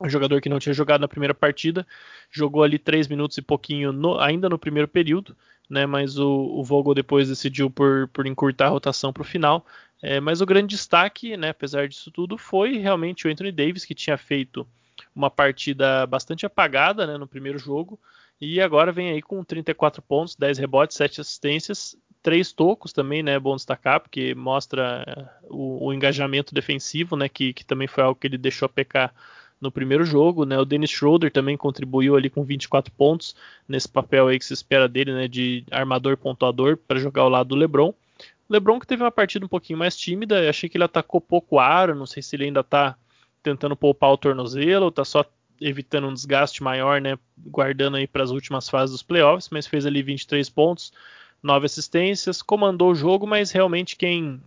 um 0.00 0.08
jogador 0.08 0.40
que 0.40 0.48
não 0.48 0.58
tinha 0.58 0.72
jogado 0.72 1.00
na 1.00 1.08
primeira 1.08 1.32
partida, 1.32 1.86
jogou 2.30 2.64
ali 2.64 2.80
três 2.80 3.06
minutos 3.06 3.38
e 3.38 3.42
pouquinho 3.42 3.92
no, 3.92 4.18
ainda 4.18 4.48
no 4.48 4.58
primeiro 4.58 4.88
período. 4.88 5.36
Né, 5.70 5.86
mas 5.86 6.18
o, 6.18 6.28
o 6.28 6.62
Vogel 6.62 6.92
depois 6.92 7.30
decidiu 7.30 7.70
por, 7.70 8.06
por 8.08 8.26
encurtar 8.26 8.66
a 8.66 8.70
rotação 8.70 9.10
para 9.10 9.22
o 9.22 9.24
final. 9.24 9.64
É, 10.02 10.18
mas 10.18 10.40
o 10.40 10.46
grande 10.46 10.74
destaque, 10.74 11.36
né, 11.36 11.50
apesar 11.50 11.86
disso 11.86 12.10
tudo, 12.10 12.36
foi 12.36 12.76
realmente 12.78 13.26
o 13.26 13.30
Anthony 13.30 13.52
Davis, 13.52 13.84
que 13.84 13.94
tinha 13.94 14.18
feito 14.18 14.66
uma 15.14 15.30
partida 15.30 16.04
bastante 16.06 16.44
apagada 16.44 17.06
né, 17.06 17.16
no 17.16 17.26
primeiro 17.26 17.58
jogo, 17.58 17.98
e 18.40 18.60
agora 18.60 18.90
vem 18.90 19.10
aí 19.10 19.22
com 19.22 19.44
34 19.44 20.02
pontos, 20.02 20.34
10 20.34 20.58
rebotes, 20.58 20.96
7 20.96 21.20
assistências, 21.20 21.96
3 22.20 22.52
tocos 22.52 22.92
também, 22.92 23.22
né, 23.22 23.38
bom 23.38 23.54
destacar, 23.54 24.00
porque 24.00 24.34
mostra 24.34 25.04
é, 25.06 25.46
o, 25.48 25.86
o 25.86 25.94
engajamento 25.94 26.52
defensivo, 26.52 27.14
né, 27.14 27.28
que, 27.28 27.52
que, 27.52 27.64
também 27.64 27.86
foi 27.86 28.02
algo 28.02 28.18
que 28.18 28.26
ele 28.26 28.38
deixou 28.38 28.66
a 28.66 28.68
pecar 28.68 29.14
no 29.60 29.70
primeiro 29.70 30.04
jogo, 30.04 30.44
né, 30.44 30.58
o 30.58 30.64
Dennis 30.64 30.90
Schroeder 30.90 31.30
também 31.30 31.56
contribuiu 31.56 32.16
ali 32.16 32.28
com 32.28 32.42
24 32.42 32.92
pontos, 32.94 33.36
nesse 33.68 33.88
papel 33.88 34.26
aí 34.26 34.38
que 34.38 34.44
se 34.44 34.54
espera 34.54 34.88
dele, 34.88 35.12
né, 35.12 35.28
de 35.28 35.64
armador 35.70 36.16
pontuador 36.16 36.76
para 36.76 36.98
jogar 36.98 37.22
ao 37.22 37.28
lado 37.28 37.50
do 37.50 37.54
LeBron, 37.54 37.94
LeBron 38.52 38.78
que 38.78 38.86
teve 38.86 39.02
uma 39.02 39.10
partida 39.10 39.44
um 39.44 39.48
pouquinho 39.48 39.78
mais 39.78 39.96
tímida, 39.96 40.48
achei 40.48 40.68
que 40.68 40.76
ele 40.76 40.84
atacou 40.84 41.20
pouco 41.20 41.58
aro, 41.58 41.94
não 41.94 42.06
sei 42.06 42.22
se 42.22 42.36
ele 42.36 42.44
ainda 42.44 42.60
está 42.60 42.96
tentando 43.42 43.76
poupar 43.76 44.12
o 44.12 44.16
tornozelo, 44.16 44.88
está 44.88 45.04
só 45.04 45.24
evitando 45.60 46.08
um 46.08 46.14
desgaste 46.14 46.62
maior, 46.62 47.00
né, 47.00 47.18
guardando 47.38 47.96
aí 47.96 48.06
para 48.06 48.22
as 48.22 48.30
últimas 48.30 48.68
fases 48.68 48.92
dos 48.92 49.02
playoffs, 49.02 49.48
mas 49.50 49.66
fez 49.66 49.86
ali 49.86 50.02
23 50.02 50.48
pontos, 50.50 50.92
9 51.42 51.66
assistências, 51.66 52.42
comandou 52.42 52.90
o 52.90 52.94
jogo, 52.94 53.26
mas 53.26 53.50
realmente 53.50 53.96
quem 53.96 54.40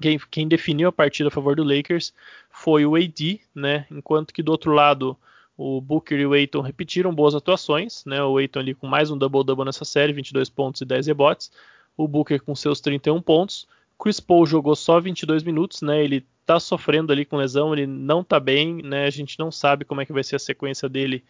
quem, 0.00 0.18
quem, 0.30 0.48
definiu 0.48 0.88
a 0.88 0.92
partida 0.92 1.28
a 1.28 1.32
favor 1.32 1.54
do 1.54 1.62
Lakers 1.62 2.12
foi 2.50 2.84
o 2.84 2.96
AD, 2.96 3.40
né? 3.54 3.86
Enquanto 3.90 4.34
que 4.34 4.42
do 4.42 4.50
outro 4.50 4.72
lado 4.72 5.16
o 5.56 5.80
Booker 5.80 6.18
e 6.18 6.26
o 6.26 6.32
Aiton 6.32 6.60
repetiram 6.62 7.14
boas 7.14 7.34
atuações, 7.34 8.04
né? 8.04 8.22
O 8.22 8.36
Aiton 8.38 8.58
ali 8.58 8.74
com 8.74 8.88
mais 8.88 9.10
um 9.10 9.16
double-double 9.16 9.64
nessa 9.64 9.84
série, 9.84 10.12
22 10.12 10.50
pontos 10.50 10.80
e 10.80 10.84
10 10.84 11.06
rebotes. 11.06 11.52
O 11.96 12.08
Booker 12.08 12.40
com 12.40 12.54
seus 12.54 12.80
31 12.80 13.20
pontos. 13.20 13.66
Chris 13.98 14.20
Paul 14.20 14.46
jogou 14.46 14.74
só 14.74 15.00
22 15.00 15.42
minutos, 15.42 15.82
né? 15.82 16.02
Ele 16.02 16.26
tá 16.44 16.60
sofrendo 16.60 17.12
ali 17.12 17.24
com 17.24 17.36
lesão, 17.36 17.72
ele 17.72 17.86
não 17.86 18.22
tá 18.22 18.38
bem, 18.38 18.82
né? 18.82 19.06
A 19.06 19.10
gente 19.10 19.38
não 19.38 19.50
sabe 19.50 19.84
como 19.84 20.00
é 20.00 20.06
que 20.06 20.12
vai 20.12 20.22
ser 20.22 20.36
a 20.36 20.40
sequência 20.40 20.88
dele 20.88 21.24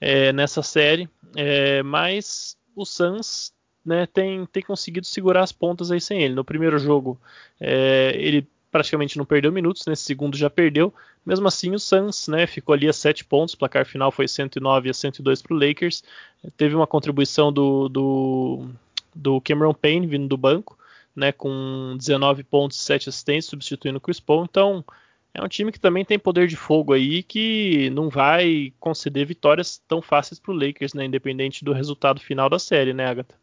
é, 0.00 0.32
nessa 0.32 0.62
série, 0.62 1.08
é, 1.36 1.82
mas 1.82 2.56
o 2.74 2.84
Suns 2.84 3.52
né, 3.84 4.06
tem, 4.06 4.44
tem 4.46 4.62
conseguido 4.62 5.06
segurar 5.06 5.42
as 5.42 5.52
pontas 5.52 5.90
aí 5.90 6.00
sem 6.00 6.22
ele. 6.22 6.34
No 6.34 6.44
primeiro 6.44 6.78
jogo, 6.78 7.20
é, 7.60 8.12
ele 8.16 8.46
praticamente 8.70 9.16
não 9.16 9.24
perdeu 9.24 9.50
minutos, 9.50 9.86
nesse 9.86 10.02
segundo 10.02 10.36
já 10.36 10.50
perdeu. 10.50 10.92
Mesmo 11.24 11.48
assim, 11.48 11.74
o 11.74 11.78
Suns 11.78 12.28
né, 12.28 12.46
ficou 12.46 12.74
ali 12.74 12.88
a 12.88 12.92
7 12.92 13.24
pontos, 13.24 13.54
o 13.54 13.58
placar 13.58 13.86
final 13.86 14.12
foi 14.12 14.28
109 14.28 14.90
a 14.90 14.94
102 14.94 15.42
para 15.42 15.54
o 15.54 15.58
Lakers. 15.58 16.04
Teve 16.56 16.74
uma 16.74 16.86
contribuição 16.86 17.52
do, 17.52 17.88
do, 17.88 18.68
do, 19.18 19.40
Cameron 19.40 19.74
Payne 19.74 20.06
vindo 20.06 20.28
do 20.28 20.36
banco, 20.36 20.78
né, 21.14 21.32
com 21.32 21.96
19 21.98 22.44
pontos 22.44 22.78
e 22.78 22.80
7 22.80 23.08
assistências, 23.08 23.46
substituindo 23.46 23.98
o 23.98 24.00
Chris 24.00 24.20
Paul. 24.20 24.44
Então, 24.44 24.84
é 25.34 25.42
um 25.42 25.48
time 25.48 25.72
que 25.72 25.80
também 25.80 26.04
tem 26.04 26.18
poder 26.18 26.46
de 26.46 26.56
fogo 26.56 26.92
aí, 26.92 27.22
que 27.22 27.90
não 27.90 28.08
vai 28.08 28.72
conceder 28.78 29.26
vitórias 29.26 29.82
tão 29.88 30.00
fáceis 30.00 30.38
para 30.38 30.52
o 30.52 30.56
Lakers, 30.56 30.94
né, 30.94 31.04
independente 31.04 31.64
do 31.64 31.72
resultado 31.72 32.20
final 32.20 32.48
da 32.48 32.58
série, 32.58 32.92
né, 32.92 33.06
Agatha? 33.06 33.34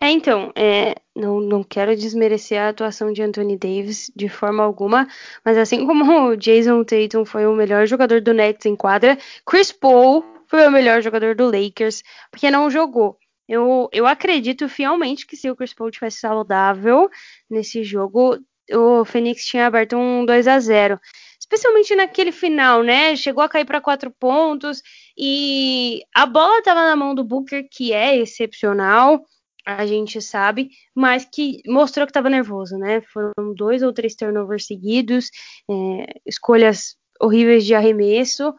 É, 0.00 0.10
então, 0.10 0.52
é, 0.56 0.96
não, 1.14 1.40
não 1.40 1.62
quero 1.62 1.94
desmerecer 1.94 2.60
a 2.60 2.70
atuação 2.70 3.12
de 3.12 3.22
Anthony 3.22 3.56
Davis 3.56 4.10
de 4.16 4.28
forma 4.28 4.62
alguma, 4.64 5.06
mas 5.44 5.56
assim 5.56 5.86
como 5.86 6.30
o 6.30 6.36
Jason 6.36 6.82
Tatum 6.82 7.24
foi 7.24 7.46
o 7.46 7.54
melhor 7.54 7.86
jogador 7.86 8.20
do 8.20 8.34
Nets 8.34 8.66
em 8.66 8.74
quadra, 8.74 9.16
Chris 9.46 9.70
Paul 9.70 10.24
foi 10.48 10.66
o 10.66 10.70
melhor 10.72 11.00
jogador 11.02 11.34
do 11.34 11.46
Lakers, 11.46 12.02
porque 12.30 12.50
não 12.50 12.68
jogou. 12.68 13.16
Eu, 13.52 13.86
eu 13.92 14.06
acredito 14.06 14.66
fielmente 14.66 15.26
que 15.26 15.36
se 15.36 15.50
o 15.50 15.54
Chris 15.54 15.74
Paul 15.74 15.90
tivesse 15.90 16.20
saudável 16.20 17.10
nesse 17.50 17.84
jogo, 17.84 18.38
o 18.72 19.04
Phoenix 19.04 19.44
tinha 19.44 19.66
aberto 19.66 19.94
um 19.94 20.24
2 20.24 20.48
a 20.48 20.58
0 20.58 20.98
especialmente 21.38 21.94
naquele 21.94 22.32
final, 22.32 22.82
né? 22.82 23.14
Chegou 23.14 23.44
a 23.44 23.48
cair 23.50 23.66
para 23.66 23.80
quatro 23.80 24.10
pontos 24.10 24.80
e 25.18 26.00
a 26.14 26.24
bola 26.24 26.60
estava 26.60 26.80
na 26.80 26.96
mão 26.96 27.14
do 27.14 27.22
Booker, 27.22 27.68
que 27.70 27.92
é 27.92 28.16
excepcional 28.16 29.22
a 29.66 29.84
gente 29.84 30.20
sabe, 30.22 30.70
mas 30.94 31.26
que 31.30 31.60
mostrou 31.66 32.06
que 32.06 32.10
estava 32.10 32.30
nervoso, 32.30 32.78
né? 32.78 33.02
Foram 33.12 33.32
dois 33.54 33.82
ou 33.82 33.92
três 33.92 34.14
turnovers 34.14 34.66
seguidos, 34.66 35.30
é, 35.70 36.20
escolhas 36.24 36.96
horríveis 37.20 37.66
de 37.66 37.74
arremesso, 37.74 38.54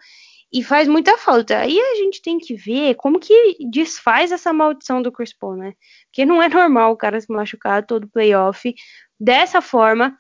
e 0.54 0.64
faz 0.64 0.88
muita 0.88 1.18
falta. 1.18 1.58
Aí 1.58 1.80
a 1.80 1.96
gente 1.96 2.22
tem 2.22 2.38
que 2.38 2.54
ver 2.54 2.94
como 2.96 3.20
que 3.20 3.58
desfaz 3.72 4.32
essa 4.32 4.54
maldição 4.54 5.02
do 5.02 5.12
Chris 5.12 5.34
Paul, 5.34 5.56
né? 5.56 5.74
Porque 6.06 6.26
não 6.26 6.42
é 6.42 6.48
normal 6.48 6.92
o 6.92 6.98
cara 6.98 7.20
se 7.20 7.34
machucar 7.34 7.84
todo 7.84 8.08
playoff 8.08 8.74
dessa 9.20 9.62
forma. 9.62 10.16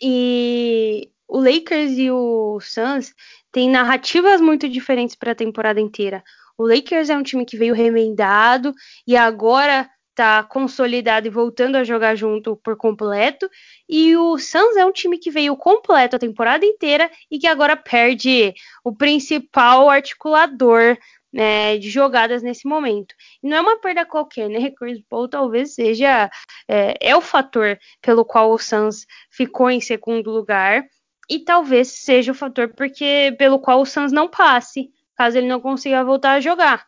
E 0.00 1.10
o 1.28 1.38
Lakers 1.38 1.92
e 1.98 2.10
o 2.10 2.58
Suns 2.60 3.12
têm 3.52 3.68
narrativas 3.68 4.40
muito 4.40 4.66
diferentes 4.68 5.14
para 5.14 5.32
a 5.32 5.36
temporada 5.36 5.80
inteira. 5.80 6.24
O 6.56 6.66
Lakers 6.66 7.10
é 7.10 7.16
um 7.16 7.22
time 7.22 7.44
que 7.44 7.56
veio 7.56 7.74
remendado 7.74 8.74
e 9.06 9.16
agora 9.16 9.88
tá 10.14 10.42
consolidado 10.42 11.26
e 11.26 11.30
voltando 11.30 11.76
a 11.76 11.84
jogar 11.84 12.14
junto 12.14 12.56
por 12.56 12.76
completo. 12.76 13.48
E 13.88 14.16
o 14.16 14.38
Suns 14.38 14.76
é 14.76 14.84
um 14.84 14.92
time 14.92 15.18
que 15.18 15.30
veio 15.30 15.56
completo 15.56 16.16
a 16.16 16.18
temporada 16.18 16.64
inteira 16.64 17.10
e 17.30 17.38
que 17.38 17.46
agora 17.46 17.76
perde 17.76 18.54
o 18.84 18.94
principal 18.94 19.88
articulador 19.88 20.96
né, 21.32 21.78
de 21.78 21.88
jogadas 21.88 22.42
nesse 22.42 22.66
momento. 22.68 23.14
E 23.42 23.48
não 23.48 23.56
é 23.56 23.60
uma 23.60 23.80
perda 23.80 24.04
qualquer, 24.04 24.48
né? 24.48 24.70
Chris 24.70 25.00
Paul 25.08 25.28
talvez 25.28 25.74
seja 25.74 26.30
é, 26.68 26.94
é 27.00 27.16
o 27.16 27.20
fator 27.20 27.78
pelo 28.02 28.24
qual 28.24 28.52
o 28.52 28.58
Suns 28.58 29.06
ficou 29.30 29.70
em 29.70 29.80
segundo 29.80 30.30
lugar 30.30 30.84
e 31.30 31.38
talvez 31.40 31.88
seja 31.88 32.32
o 32.32 32.34
fator 32.34 32.74
porque 32.74 33.34
pelo 33.38 33.58
qual 33.58 33.80
o 33.80 33.86
Suns 33.86 34.12
não 34.12 34.28
passe 34.28 34.90
caso 35.16 35.38
ele 35.38 35.46
não 35.46 35.60
consiga 35.60 36.04
voltar 36.04 36.32
a 36.32 36.40
jogar. 36.40 36.84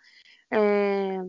É... 0.50 1.20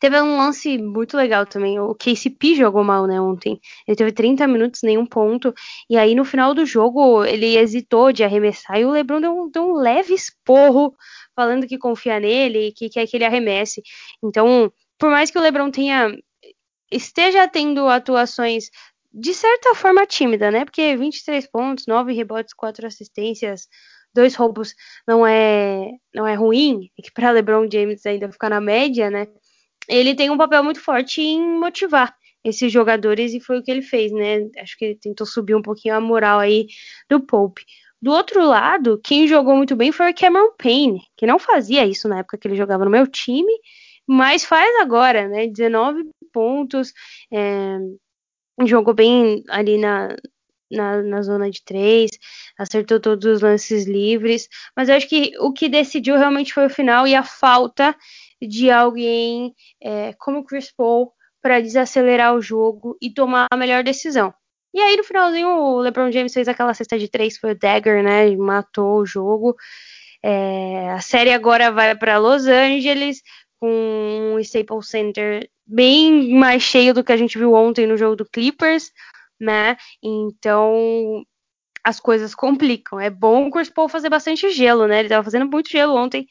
Teve 0.00 0.20
um 0.20 0.38
lance 0.38 0.78
muito 0.78 1.16
legal 1.16 1.46
também. 1.46 1.78
O 1.80 1.94
KCP 1.94 2.54
jogou 2.54 2.84
mal, 2.84 3.06
né, 3.06 3.20
ontem. 3.20 3.60
Ele 3.86 3.96
teve 3.96 4.12
30 4.12 4.46
minutos, 4.46 4.82
nenhum 4.82 5.06
ponto. 5.06 5.52
E 5.90 5.96
aí, 5.96 6.14
no 6.14 6.24
final 6.24 6.54
do 6.54 6.64
jogo, 6.64 7.24
ele 7.24 7.56
hesitou 7.56 8.12
de 8.12 8.24
arremessar. 8.24 8.78
E 8.78 8.84
o 8.84 8.90
LeBron 8.90 9.20
deu 9.20 9.32
um, 9.32 9.50
deu 9.50 9.62
um 9.64 9.74
leve 9.74 10.14
esporro, 10.14 10.94
falando 11.34 11.66
que 11.66 11.78
confia 11.78 12.20
nele, 12.20 12.72
que 12.72 12.88
quer 12.88 13.06
que 13.06 13.16
ele 13.16 13.24
arremesse. 13.24 13.82
Então, 14.22 14.72
por 14.98 15.10
mais 15.10 15.30
que 15.30 15.38
o 15.38 15.42
LeBron 15.42 15.70
tenha 15.70 16.12
esteja 16.90 17.46
tendo 17.48 17.86
atuações 17.88 18.70
de 19.12 19.34
certa 19.34 19.74
forma 19.74 20.06
tímida, 20.06 20.50
né? 20.50 20.64
Porque 20.64 20.96
23 20.96 21.46
pontos, 21.50 21.86
9 21.86 22.12
rebotes, 22.12 22.54
4 22.54 22.86
assistências, 22.86 23.68
dois 24.14 24.34
roubos 24.34 24.74
não 25.06 25.26
é 25.26 25.90
não 26.14 26.26
é 26.26 26.34
ruim, 26.34 26.90
é 26.98 27.02
que 27.02 27.12
para 27.12 27.30
LeBron 27.30 27.68
James 27.70 28.04
ainda 28.06 28.30
ficar 28.30 28.50
na 28.50 28.60
média, 28.60 29.10
né? 29.10 29.26
Ele 29.88 30.14
tem 30.14 30.30
um 30.30 30.36
papel 30.36 30.62
muito 30.62 30.80
forte 30.80 31.20
em 31.22 31.40
motivar 31.58 32.14
esses 32.44 32.72
jogadores 32.72 33.32
e 33.34 33.40
foi 33.40 33.58
o 33.58 33.62
que 33.62 33.70
ele 33.70 33.82
fez, 33.82 34.12
né? 34.12 34.48
Acho 34.58 34.76
que 34.76 34.84
ele 34.84 34.94
tentou 34.96 35.26
subir 35.26 35.54
um 35.54 35.62
pouquinho 35.62 35.94
a 35.94 36.00
moral 36.00 36.38
aí 36.38 36.66
do 37.08 37.20
Pope. 37.20 37.64
Do 38.00 38.12
outro 38.12 38.46
lado, 38.46 39.00
quem 39.02 39.26
jogou 39.26 39.56
muito 39.56 39.74
bem 39.74 39.90
foi 39.90 40.10
o 40.10 40.14
Cameron 40.14 40.52
Payne, 40.56 41.00
que 41.16 41.26
não 41.26 41.38
fazia 41.38 41.84
isso 41.84 42.08
na 42.08 42.20
época 42.20 42.38
que 42.38 42.46
ele 42.46 42.56
jogava 42.56 42.84
no 42.84 42.90
meu 42.90 43.06
time, 43.06 43.52
mas 44.06 44.44
faz 44.44 44.80
agora, 44.80 45.28
né? 45.28 45.48
19 45.48 46.04
pontos, 46.32 46.92
é, 47.32 47.78
jogou 48.66 48.94
bem 48.94 49.42
ali 49.48 49.78
na, 49.78 50.14
na, 50.70 51.02
na 51.02 51.22
zona 51.22 51.50
de 51.50 51.62
três, 51.64 52.10
acertou 52.56 53.00
todos 53.00 53.24
os 53.26 53.40
lances 53.40 53.86
livres, 53.86 54.48
mas 54.76 54.88
eu 54.88 54.96
acho 54.96 55.08
que 55.08 55.32
o 55.40 55.52
que 55.52 55.68
decidiu 55.68 56.16
realmente 56.16 56.52
foi 56.54 56.66
o 56.66 56.70
final 56.70 57.06
e 57.06 57.14
a 57.14 57.22
falta 57.22 57.96
de 58.40 58.70
alguém 58.70 59.54
é, 59.82 60.12
como 60.14 60.44
Chris 60.44 60.70
Paul 60.70 61.12
para 61.42 61.60
desacelerar 61.60 62.34
o 62.34 62.42
jogo 62.42 62.96
e 63.00 63.12
tomar 63.12 63.46
a 63.50 63.56
melhor 63.56 63.82
decisão. 63.82 64.32
E 64.74 64.80
aí 64.80 64.96
no 64.96 65.04
finalzinho 65.04 65.48
o 65.48 65.80
LeBron 65.80 66.10
James 66.12 66.32
fez 66.32 66.48
aquela 66.48 66.74
cesta 66.74 66.98
de 66.98 67.08
três, 67.08 67.38
foi 67.38 67.52
o 67.52 67.58
dagger, 67.58 68.02
né? 68.02 68.36
Matou 68.36 69.00
o 69.00 69.06
jogo. 69.06 69.56
É, 70.22 70.90
a 70.90 71.00
série 71.00 71.32
agora 71.32 71.70
vai 71.70 71.94
para 71.96 72.18
Los 72.18 72.46
Angeles 72.46 73.22
com 73.60 74.34
o 74.34 74.40
Staples 74.40 74.88
Center 74.88 75.48
bem 75.66 76.34
mais 76.34 76.62
cheio 76.62 76.94
do 76.94 77.04
que 77.04 77.12
a 77.12 77.16
gente 77.16 77.38
viu 77.38 77.54
ontem 77.54 77.86
no 77.86 77.96
jogo 77.96 78.16
do 78.16 78.28
Clippers 78.28 78.90
né? 79.40 79.76
Então 80.02 81.24
as 81.84 82.00
coisas 82.00 82.34
complicam. 82.34 83.00
É 83.00 83.08
bom 83.08 83.46
o 83.46 83.50
Chris 83.50 83.70
Paul 83.70 83.88
fazer 83.88 84.10
bastante 84.10 84.50
gelo, 84.50 84.86
né? 84.86 84.98
Ele 84.98 85.06
estava 85.06 85.24
fazendo 85.24 85.48
muito 85.48 85.70
gelo 85.70 85.94
ontem. 85.94 86.26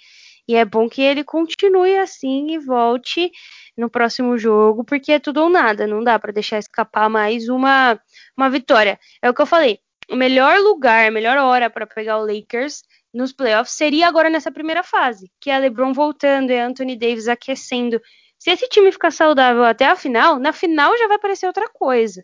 E 0.47 0.55
é 0.55 0.63
bom 0.65 0.89
que 0.89 1.01
ele 1.01 1.23
continue 1.23 1.97
assim 1.97 2.51
e 2.51 2.57
volte 2.59 3.31
no 3.77 3.89
próximo 3.89 4.37
jogo, 4.37 4.83
porque 4.83 5.11
é 5.13 5.19
tudo 5.19 5.41
ou 5.41 5.49
nada. 5.49 5.85
Não 5.85 6.03
dá 6.03 6.17
para 6.17 6.31
deixar 6.31 6.57
escapar 6.57 7.09
mais 7.09 7.49
uma, 7.49 7.99
uma 8.35 8.49
vitória. 8.49 8.99
É 9.21 9.29
o 9.29 9.33
que 9.33 9.41
eu 9.41 9.45
falei. 9.45 9.79
O 10.09 10.15
melhor 10.15 10.59
lugar, 10.59 11.07
a 11.07 11.11
melhor 11.11 11.37
hora 11.37 11.69
para 11.69 11.85
pegar 11.85 12.17
o 12.17 12.25
Lakers 12.25 12.83
nos 13.13 13.33
playoffs 13.33 13.75
seria 13.75 14.07
agora 14.07 14.29
nessa 14.29 14.51
primeira 14.51 14.83
fase, 14.83 15.29
que 15.41 15.49
é 15.49 15.59
LeBron 15.59 15.93
voltando 15.93 16.51
e 16.51 16.59
Anthony 16.59 16.97
Davis 16.97 17.27
aquecendo. 17.27 18.01
Se 18.39 18.51
esse 18.51 18.67
time 18.69 18.91
ficar 18.91 19.11
saudável 19.11 19.63
até 19.63 19.85
a 19.85 19.95
final, 19.95 20.39
na 20.39 20.53
final 20.53 20.97
já 20.97 21.07
vai 21.07 21.17
aparecer 21.17 21.47
outra 21.47 21.67
coisa 21.69 22.23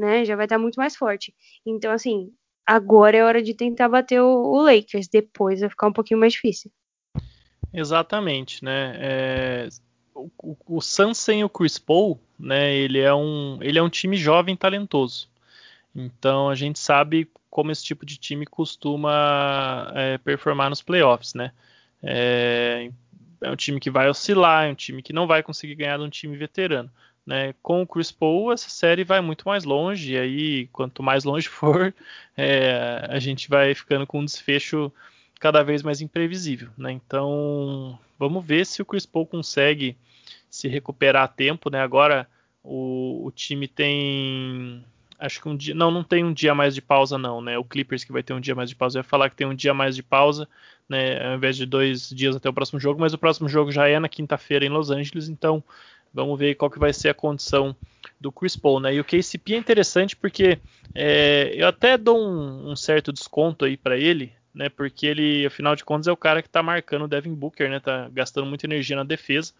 né? 0.00 0.24
Já 0.24 0.34
vai 0.36 0.46
estar 0.46 0.58
muito 0.58 0.76
mais 0.76 0.96
forte. 0.96 1.34
Então, 1.66 1.92
assim, 1.92 2.32
agora 2.66 3.16
é 3.16 3.24
hora 3.24 3.42
de 3.42 3.54
tentar 3.54 3.88
bater 3.88 4.20
o, 4.20 4.26
o 4.26 4.62
Lakers. 4.62 5.08
Depois 5.08 5.60
vai 5.60 5.68
ficar 5.70 5.88
um 5.88 5.92
pouquinho 5.92 6.18
mais 6.18 6.32
difícil. 6.32 6.70
Exatamente, 7.72 8.64
né? 8.64 8.94
É, 8.98 9.68
o, 10.14 10.56
o 10.66 10.80
Suns 10.80 11.18
sem 11.18 11.44
o 11.44 11.48
Chris 11.48 11.78
Paul, 11.78 12.20
né? 12.38 12.74
Ele 12.74 12.98
é 12.98 13.14
um, 13.14 13.58
ele 13.62 13.78
é 13.78 13.82
um 13.82 13.88
time 13.88 14.16
jovem 14.16 14.56
talentoso. 14.56 15.28
Então 15.94 16.50
a 16.50 16.54
gente 16.56 16.78
sabe 16.78 17.30
como 17.50 17.72
esse 17.72 17.84
tipo 17.84 18.06
de 18.06 18.18
time 18.18 18.46
costuma 18.46 19.92
é, 19.94 20.18
performar 20.18 20.70
nos 20.70 20.82
playoffs, 20.82 21.34
né? 21.34 21.52
É, 22.02 22.90
é 23.42 23.50
um 23.50 23.56
time 23.56 23.80
que 23.80 23.90
vai 23.90 24.08
oscilar, 24.10 24.66
é 24.66 24.70
um 24.72 24.74
time 24.74 25.02
que 25.02 25.12
não 25.12 25.26
vai 25.26 25.42
conseguir 25.42 25.74
ganhar 25.76 25.98
de 25.98 26.04
um 26.04 26.10
time 26.10 26.36
veterano. 26.36 26.90
né? 27.26 27.54
Com 27.62 27.82
o 27.82 27.86
Chris 27.86 28.12
Paul, 28.12 28.52
essa 28.52 28.70
série 28.70 29.04
vai 29.04 29.20
muito 29.20 29.46
mais 29.48 29.64
longe, 29.64 30.14
e 30.14 30.18
aí, 30.18 30.66
quanto 30.68 31.02
mais 31.02 31.24
longe 31.24 31.48
for, 31.50 31.94
é, 32.36 33.06
a 33.10 33.18
gente 33.18 33.48
vai 33.48 33.74
ficando 33.74 34.06
com 34.06 34.20
um 34.20 34.24
desfecho 34.24 34.92
cada 35.40 35.62
vez 35.62 35.82
mais 35.82 36.00
imprevisível, 36.02 36.68
né? 36.76 36.92
Então, 36.92 37.98
vamos 38.18 38.44
ver 38.44 38.66
se 38.66 38.82
o 38.82 38.84
Chris 38.84 39.06
Paul 39.06 39.26
consegue 39.26 39.96
se 40.50 40.68
recuperar 40.68 41.24
a 41.24 41.28
tempo, 41.28 41.70
né? 41.70 41.80
Agora 41.80 42.28
o, 42.62 43.26
o 43.26 43.30
time 43.32 43.66
tem 43.66 44.84
acho 45.18 45.40
que 45.40 45.48
um 45.48 45.56
dia. 45.56 45.74
Não, 45.74 45.90
não 45.90 46.04
tem 46.04 46.24
um 46.24 46.32
dia 46.32 46.54
mais 46.54 46.74
de 46.74 46.82
pausa, 46.82 47.16
não, 47.16 47.40
né? 47.40 47.56
O 47.58 47.64
Clippers 47.64 48.04
que 48.04 48.12
vai 48.12 48.22
ter 48.22 48.34
um 48.34 48.40
dia 48.40 48.54
mais 48.54 48.68
de 48.68 48.76
pausa. 48.76 48.98
Eu 48.98 49.00
ia 49.00 49.04
falar 49.04 49.30
que 49.30 49.36
tem 49.36 49.46
um 49.46 49.54
dia 49.54 49.72
mais 49.72 49.96
de 49.96 50.02
pausa, 50.02 50.46
né? 50.88 51.26
Ao 51.26 51.36
invés 51.36 51.56
de 51.56 51.64
dois 51.64 52.10
dias 52.10 52.36
até 52.36 52.48
o 52.48 52.52
próximo 52.52 52.78
jogo, 52.78 53.00
mas 53.00 53.14
o 53.14 53.18
próximo 53.18 53.48
jogo 53.48 53.72
já 53.72 53.88
é 53.88 53.98
na 53.98 54.08
quinta-feira 54.08 54.64
em 54.64 54.70
Los 54.70 54.90
Angeles, 54.90 55.28
então 55.28 55.64
vamos 56.12 56.38
ver 56.38 56.54
qual 56.56 56.70
que 56.70 56.78
vai 56.78 56.92
ser 56.92 57.08
a 57.08 57.14
condição 57.14 57.74
do 58.20 58.32
Chris 58.32 58.56
Paul, 58.56 58.80
né? 58.80 58.94
E 58.94 59.00
o 59.00 59.04
KCP 59.04 59.54
é 59.54 59.56
interessante 59.56 60.16
porque 60.16 60.58
é, 60.94 61.52
eu 61.54 61.66
até 61.66 61.96
dou 61.96 62.18
um, 62.18 62.72
um 62.72 62.76
certo 62.76 63.12
desconto 63.12 63.64
aí 63.64 63.76
para 63.76 63.96
ele, 63.96 64.32
né? 64.54 64.68
Porque 64.68 65.06
ele, 65.06 65.46
afinal 65.46 65.76
de 65.76 65.84
contas, 65.84 66.08
é 66.08 66.12
o 66.12 66.16
cara 66.16 66.42
que 66.42 66.48
tá 66.48 66.62
marcando 66.62 67.04
o 67.04 67.08
Devin 67.08 67.34
Booker, 67.34 67.70
né? 67.70 67.80
Tá 67.80 68.08
gastando 68.12 68.46
muita 68.46 68.66
energia 68.66 68.96
na 68.96 69.04
defesa. 69.04 69.52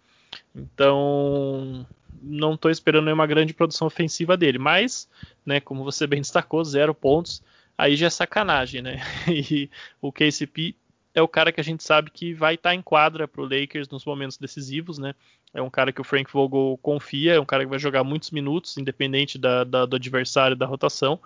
Então, 0.54 1.86
não 2.22 2.54
estou 2.54 2.70
esperando 2.70 3.04
nenhuma 3.04 3.26
grande 3.26 3.54
produção 3.54 3.86
ofensiva 3.86 4.36
dele, 4.36 4.58
mas, 4.58 5.08
né, 5.44 5.60
como 5.60 5.84
você 5.84 6.06
bem 6.06 6.20
destacou, 6.20 6.64
zero 6.64 6.94
pontos, 6.94 7.42
aí 7.76 7.96
já 7.96 8.06
é 8.06 8.10
sacanagem, 8.10 8.82
né? 8.82 9.00
E 9.28 9.70
o 10.00 10.12
KCP 10.12 10.74
é 11.14 11.22
o 11.22 11.28
cara 11.28 11.50
que 11.50 11.60
a 11.60 11.64
gente 11.64 11.82
sabe 11.82 12.10
que 12.10 12.32
vai 12.32 12.54
estar 12.54 12.70
tá 12.70 12.74
em 12.74 12.82
quadra 12.82 13.26
para 13.26 13.40
o 13.40 13.44
Lakers 13.44 13.88
nos 13.88 14.04
momentos 14.04 14.36
decisivos, 14.36 14.98
né? 14.98 15.14
É 15.52 15.60
um 15.60 15.70
cara 15.70 15.92
que 15.92 16.00
o 16.00 16.04
Frank 16.04 16.32
Vogel 16.32 16.78
confia, 16.80 17.34
é 17.34 17.40
um 17.40 17.44
cara 17.44 17.64
que 17.64 17.70
vai 17.70 17.78
jogar 17.78 18.04
muitos 18.04 18.30
minutos, 18.30 18.78
independente 18.78 19.36
da, 19.36 19.64
da, 19.64 19.84
do 19.84 19.96
adversário 19.96 20.54
da 20.54 20.66
rotação. 20.66 21.18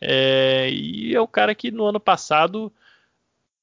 É, 0.00 0.70
e 0.70 1.14
é 1.14 1.20
o 1.20 1.26
cara 1.26 1.54
que 1.54 1.72
no 1.72 1.84
ano 1.84 1.98
passado 1.98 2.72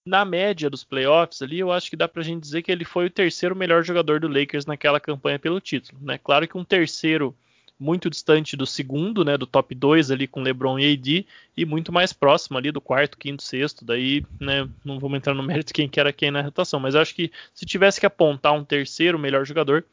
na 0.10 0.25
média 0.25 0.72
dos 0.72 0.84
playoffs 0.84 1.39
ali, 1.44 1.60
eu 1.60 1.72
acho 1.72 1.88
que 1.88 1.96
dá 1.96 2.08
pra 2.08 2.24
gente 2.24 2.42
dizer 2.42 2.63
que 2.63 2.72
ele 2.72 2.84
foi 2.84 3.06
o 3.06 3.12
terceiro 3.12 3.56
melhor 3.56 3.84
jogador 3.84 4.20
do 4.20 4.28
Lakers 4.28 4.66
naquela 4.66 5.00
campanha 5.00 5.38
pelo 5.38 5.62
título, 5.62 6.01
né? 6.01 6.18
Claro 6.18 6.48
que 6.48 6.58
um 6.58 6.63
terceiro 6.63 7.36
muito 7.80 8.10
distante 8.10 8.58
do 8.58 8.66
segundo, 8.66 9.24
né, 9.24 9.38
do 9.38 9.46
top 9.46 9.74
2 9.74 10.12
ali 10.12 10.28
com 10.28 10.42
LeBron 10.42 10.80
e 10.80 10.94
AD, 10.94 11.25
e 11.56 11.63
muito 11.63 11.94
mais 11.94 12.12
próximo 12.12 12.58
ali 12.58 12.72
do 12.72 12.82
quarto, 12.82 13.18
quinto, 13.18 13.42
sexto, 13.42 13.86
daí, 13.86 14.25
né, 14.38 14.68
não 14.84 15.00
vamos 15.00 15.18
entrar 15.18 15.34
no 15.34 15.44
mérito 15.44 15.74
quem 15.74 15.88
que 15.88 16.00
era 16.00 16.12
quem 16.12 16.32
na 16.32 16.42
rotação, 16.42 16.80
mas 16.80 16.96
acho 16.96 17.16
que 17.16 17.32
se 17.54 17.66
tivesse 17.66 18.00
que 18.00 18.06
apontar 18.06 18.51
um 18.54 18.66
terceiro 18.66 19.18
melhor 19.18 19.46
jogador, 19.46 19.86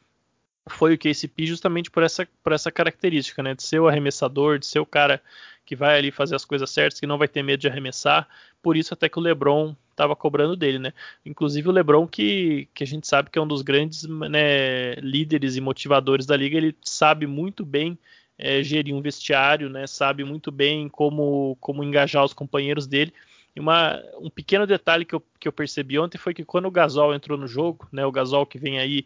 foi 0.69 0.93
o 0.93 0.97
KCP 0.97 1.45
justamente 1.45 1.89
por 1.89 2.03
essa, 2.03 2.27
por 2.43 2.51
essa 2.53 2.71
característica, 2.71 3.41
né, 3.43 3.53
de 3.53 3.63
ser 3.63 3.79
o 3.79 3.87
arremessador, 3.87 4.59
de 4.59 4.65
ser 4.65 4.79
o 4.79 4.85
cara 4.85 5.21
que 5.65 5.75
vai 5.75 5.97
ali 5.97 6.11
fazer 6.11 6.35
as 6.35 6.45
coisas 6.45 6.69
certas, 6.69 6.99
que 6.99 7.05
não 7.05 7.17
vai 7.17 7.27
ter 7.27 7.43
medo 7.43 7.59
de 7.59 7.67
arremessar, 7.67 8.27
por 8.61 8.77
isso 8.77 8.93
até 8.93 9.09
que 9.09 9.19
o 9.19 9.21
LeBron 9.21 9.75
estava 9.91 10.15
cobrando 10.15 10.55
dele, 10.55 10.79
né? 10.79 10.93
Inclusive 11.25 11.67
o 11.67 11.71
LeBron, 11.71 12.07
que, 12.07 12.69
que 12.73 12.83
a 12.83 12.87
gente 12.87 13.07
sabe 13.07 13.29
que 13.29 13.37
é 13.37 13.41
um 13.41 13.47
dos 13.47 13.61
grandes 13.63 14.03
né, 14.03 14.93
líderes 14.95 15.55
e 15.55 15.61
motivadores 15.61 16.25
da 16.25 16.37
liga, 16.37 16.55
ele 16.55 16.75
sabe 16.83 17.25
muito 17.25 17.65
bem 17.65 17.97
é, 18.37 18.61
gerir 18.61 18.93
um 18.93 19.01
vestiário, 19.01 19.69
né? 19.69 19.87
Sabe 19.87 20.23
muito 20.23 20.51
bem 20.51 20.87
como, 20.87 21.57
como 21.59 21.83
engajar 21.83 22.23
os 22.23 22.33
companheiros 22.33 22.85
dele. 22.85 23.11
E 23.55 23.59
uma, 23.59 23.99
um 24.19 24.29
pequeno 24.29 24.67
detalhe 24.67 25.03
que 25.03 25.15
eu, 25.15 25.23
que 25.39 25.47
eu 25.47 25.51
percebi 25.51 25.97
ontem 25.97 26.19
foi 26.19 26.33
que 26.33 26.45
quando 26.45 26.67
o 26.67 26.71
Gasol 26.71 27.15
entrou 27.15 27.37
no 27.37 27.47
jogo, 27.47 27.87
né? 27.91 28.05
O 28.05 28.11
Gasol 28.11 28.45
que 28.45 28.59
vem 28.59 28.77
aí 28.77 29.05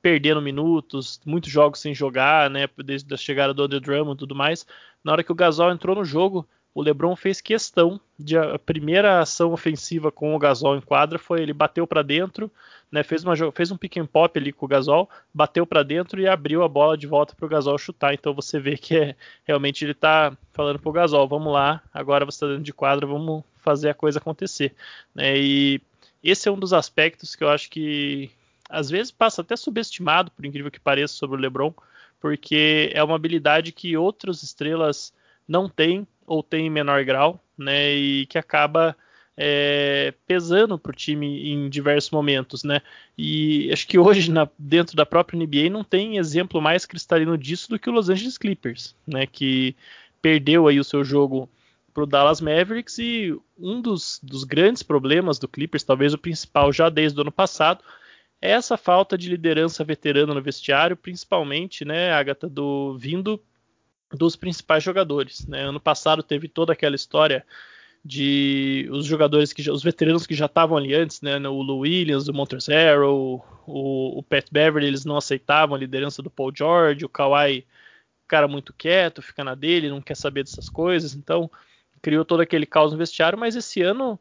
perdendo 0.00 0.40
minutos, 0.40 1.20
muitos 1.24 1.50
jogos 1.50 1.80
sem 1.80 1.94
jogar, 1.94 2.48
né? 2.50 2.68
Desde 2.84 3.12
a 3.12 3.16
chegada 3.16 3.52
do 3.54 3.62
Andre 3.62 3.80
Drummond 3.80 4.14
e 4.14 4.18
tudo 4.18 4.34
mais. 4.34 4.66
Na 5.02 5.12
hora 5.12 5.24
que 5.24 5.32
o 5.32 5.34
Gasol 5.34 5.70
entrou 5.70 5.96
no 5.96 6.04
jogo, 6.04 6.46
o 6.74 6.82
LeBron 6.82 7.16
fez 7.16 7.40
questão 7.40 8.00
de 8.16 8.38
a 8.38 8.56
primeira 8.56 9.20
ação 9.20 9.52
ofensiva 9.52 10.12
com 10.12 10.34
o 10.34 10.38
Gasol 10.38 10.76
em 10.76 10.80
quadra 10.80 11.18
foi 11.18 11.42
ele 11.42 11.52
bateu 11.52 11.86
para 11.86 12.02
dentro, 12.02 12.50
né, 12.90 13.02
fez, 13.02 13.24
uma, 13.24 13.34
fez 13.52 13.72
um 13.72 13.76
pick 13.76 13.96
and 13.96 14.06
pop 14.06 14.38
ali 14.38 14.52
com 14.52 14.64
o 14.64 14.68
Gasol, 14.68 15.10
bateu 15.34 15.66
para 15.66 15.82
dentro 15.82 16.20
e 16.20 16.28
abriu 16.28 16.62
a 16.62 16.68
bola 16.68 16.96
de 16.96 17.06
volta 17.06 17.34
para 17.34 17.46
o 17.46 17.48
Gasol 17.48 17.76
chutar. 17.78 18.14
Então 18.14 18.32
você 18.32 18.60
vê 18.60 18.76
que 18.76 18.96
é, 18.96 19.16
realmente 19.44 19.84
ele 19.84 19.90
está 19.90 20.36
falando 20.52 20.78
para 20.78 20.88
o 20.88 20.92
Gasol, 20.92 21.26
vamos 21.26 21.52
lá, 21.52 21.82
agora 21.92 22.24
você 22.24 22.36
está 22.36 22.46
dentro 22.46 22.62
de 22.62 22.72
quadra, 22.72 23.06
vamos 23.06 23.42
fazer 23.56 23.90
a 23.90 23.94
coisa 23.94 24.20
acontecer. 24.20 24.72
Né, 25.14 25.36
e 25.36 25.80
esse 26.22 26.48
é 26.48 26.52
um 26.52 26.58
dos 26.58 26.72
aspectos 26.72 27.34
que 27.34 27.42
eu 27.42 27.48
acho 27.48 27.68
que 27.70 28.30
às 28.68 28.90
vezes 28.90 29.10
passa 29.10 29.42
até 29.42 29.56
subestimado, 29.56 30.30
por 30.30 30.44
incrível 30.44 30.70
que 30.70 30.80
pareça, 30.80 31.14
sobre 31.14 31.36
o 31.36 31.40
LeBron, 31.40 31.72
porque 32.20 32.90
é 32.92 33.02
uma 33.02 33.16
habilidade 33.16 33.72
que 33.72 33.96
outras 33.96 34.42
estrelas 34.42 35.12
não 35.46 35.68
têm 35.68 36.06
ou 36.26 36.42
tem 36.42 36.66
em 36.66 36.70
menor 36.70 37.04
grau, 37.04 37.42
né? 37.56 37.94
E 37.94 38.26
que 38.26 38.36
acaba 38.36 38.94
é, 39.36 40.12
pesando 40.26 40.78
para 40.78 40.90
o 40.90 40.94
time 40.94 41.52
em 41.52 41.68
diversos 41.68 42.10
momentos, 42.10 42.64
né? 42.64 42.82
E 43.16 43.70
acho 43.72 43.86
que 43.86 43.98
hoje, 43.98 44.30
na, 44.30 44.48
dentro 44.58 44.96
da 44.96 45.06
própria 45.06 45.38
NBA, 45.38 45.70
não 45.70 45.84
tem 45.84 46.18
exemplo 46.18 46.60
mais 46.60 46.84
cristalino 46.84 47.38
disso 47.38 47.70
do 47.70 47.78
que 47.78 47.88
o 47.88 47.92
Los 47.92 48.10
Angeles 48.10 48.36
Clippers, 48.36 48.96
né? 49.06 49.26
Que 49.26 49.74
perdeu 50.20 50.66
aí 50.66 50.80
o 50.80 50.84
seu 50.84 51.04
jogo 51.04 51.48
para 51.94 52.02
o 52.02 52.06
Dallas 52.06 52.40
Mavericks 52.40 52.98
e 52.98 53.36
um 53.58 53.80
dos, 53.80 54.20
dos 54.22 54.44
grandes 54.44 54.82
problemas 54.82 55.38
do 55.38 55.48
Clippers, 55.48 55.84
talvez 55.84 56.12
o 56.12 56.18
principal 56.18 56.72
já 56.72 56.88
desde 56.88 57.18
o 57.18 57.22
ano 57.22 57.32
passado, 57.32 57.82
essa 58.40 58.76
falta 58.76 59.18
de 59.18 59.28
liderança 59.28 59.84
veterana 59.84 60.34
no 60.34 60.42
vestiário, 60.42 60.96
principalmente, 60.96 61.84
né, 61.84 62.12
Agatha, 62.12 62.48
do 62.48 62.96
vindo 62.96 63.42
dos 64.12 64.36
principais 64.36 64.82
jogadores. 64.82 65.46
Né? 65.46 65.62
Ano 65.62 65.80
passado 65.80 66.22
teve 66.22 66.48
toda 66.48 66.72
aquela 66.72 66.96
história 66.96 67.44
de 68.04 68.88
os 68.90 69.04
jogadores 69.04 69.52
que 69.52 69.68
os 69.70 69.82
veteranos 69.82 70.26
que 70.26 70.34
já 70.34 70.46
estavam 70.46 70.76
ali 70.76 70.94
antes, 70.94 71.20
né, 71.20 71.36
o 71.48 71.62
Lou 71.62 71.80
Williams, 71.80 72.28
o 72.28 72.32
Montrezl, 72.32 73.04
o, 73.04 74.18
o 74.18 74.22
Pat 74.22 74.46
Beverly, 74.50 74.86
eles 74.86 75.04
não 75.04 75.16
aceitavam 75.16 75.74
a 75.74 75.78
liderança 75.78 76.22
do 76.22 76.30
Paul 76.30 76.52
George, 76.54 77.04
o 77.04 77.08
Kawhi, 77.08 77.66
cara 78.26 78.46
muito 78.46 78.72
quieto, 78.72 79.20
fica 79.20 79.42
na 79.42 79.54
dele, 79.54 79.88
não 79.90 80.00
quer 80.00 80.16
saber 80.16 80.44
dessas 80.44 80.68
coisas, 80.68 81.14
então 81.14 81.50
criou 82.00 82.24
todo 82.24 82.40
aquele 82.40 82.66
caos 82.66 82.92
no 82.92 82.98
vestiário, 82.98 83.38
mas 83.38 83.56
esse 83.56 83.82
ano 83.82 84.18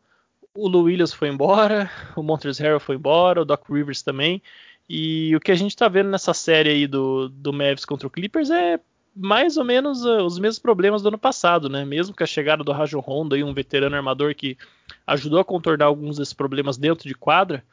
o 0.58 0.67
Lou 0.67 0.84
Williams 0.84 1.13
foi 1.13 1.30
embora, 1.30 1.89
o 2.15 2.24
Montrezl 2.24 2.80
foi 2.80 2.96
embora, 2.96 3.41
o 3.41 3.46
Doc 3.46 3.70
Rivers 3.70 4.02
também, 4.02 4.41
e 4.89 5.36
o 5.36 5.39
que 5.39 5.52
a 5.52 5.56
gente 5.56 5.72
está 5.72 5.88
vendo 5.88 6.10
nessa 6.10 6.34
série 6.34 6.70
aí 6.70 6.88
do, 6.88 7.30
do 7.30 7.54
Mavs 7.54 7.86
contra 7.86 8.08
o 8.08 8.10
Clippers 8.10 8.50
é 8.50 8.80
mais 9.15 9.58
ou 9.58 9.63
menos 9.63 10.04
uh, 10.04 10.24
os 10.24 10.39
mesmos 10.39 10.60
problemas 10.60 11.02
do 11.02 11.10
ano 11.10 11.17
passado, 11.17 11.70
né? 11.70 11.84
Mesmo 11.86 12.15
com 12.15 12.24
a 12.24 12.28
chegada 12.28 12.63
do 12.63 12.72
Rajon 12.72 13.00
Rondo, 13.00 13.36
aí, 13.36 13.43
um 13.43 13.54
veterano 13.54 13.96
armador 13.96 14.34
que 14.34 14.58
ajudou 15.06 15.39
a 15.39 15.46
contornar 15.46 15.86
alguns 15.86 16.17
desses 16.17 16.34
problemas 16.34 16.78
dentro 16.78 17.08
de 17.08 17.15
quadra, 17.15 17.63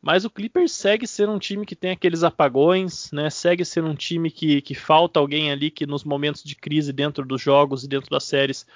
mas 0.00 0.24
o 0.24 0.30
Clippers 0.30 0.72
segue 0.72 1.06
sendo 1.06 1.32
um 1.32 1.38
time 1.38 1.66
que 1.66 1.76
tem 1.76 1.92
aqueles 1.92 2.22
apagões, 2.22 3.10
né? 3.12 3.30
Segue 3.30 3.64
sendo 3.64 3.88
um 3.88 3.94
time 3.94 4.30
que, 4.30 4.60
que 4.60 4.74
falta 4.74 5.20
alguém 5.20 5.50
ali 5.50 5.70
que 5.70 5.86
nos 5.86 6.04
momentos 6.04 6.42
de 6.42 6.54
crise 6.54 6.92
dentro 6.92 7.24
dos 7.24 7.40
jogos 7.40 7.84
e 7.84 7.88
dentro 7.88 8.10
das 8.10 8.24
séries 8.24 8.66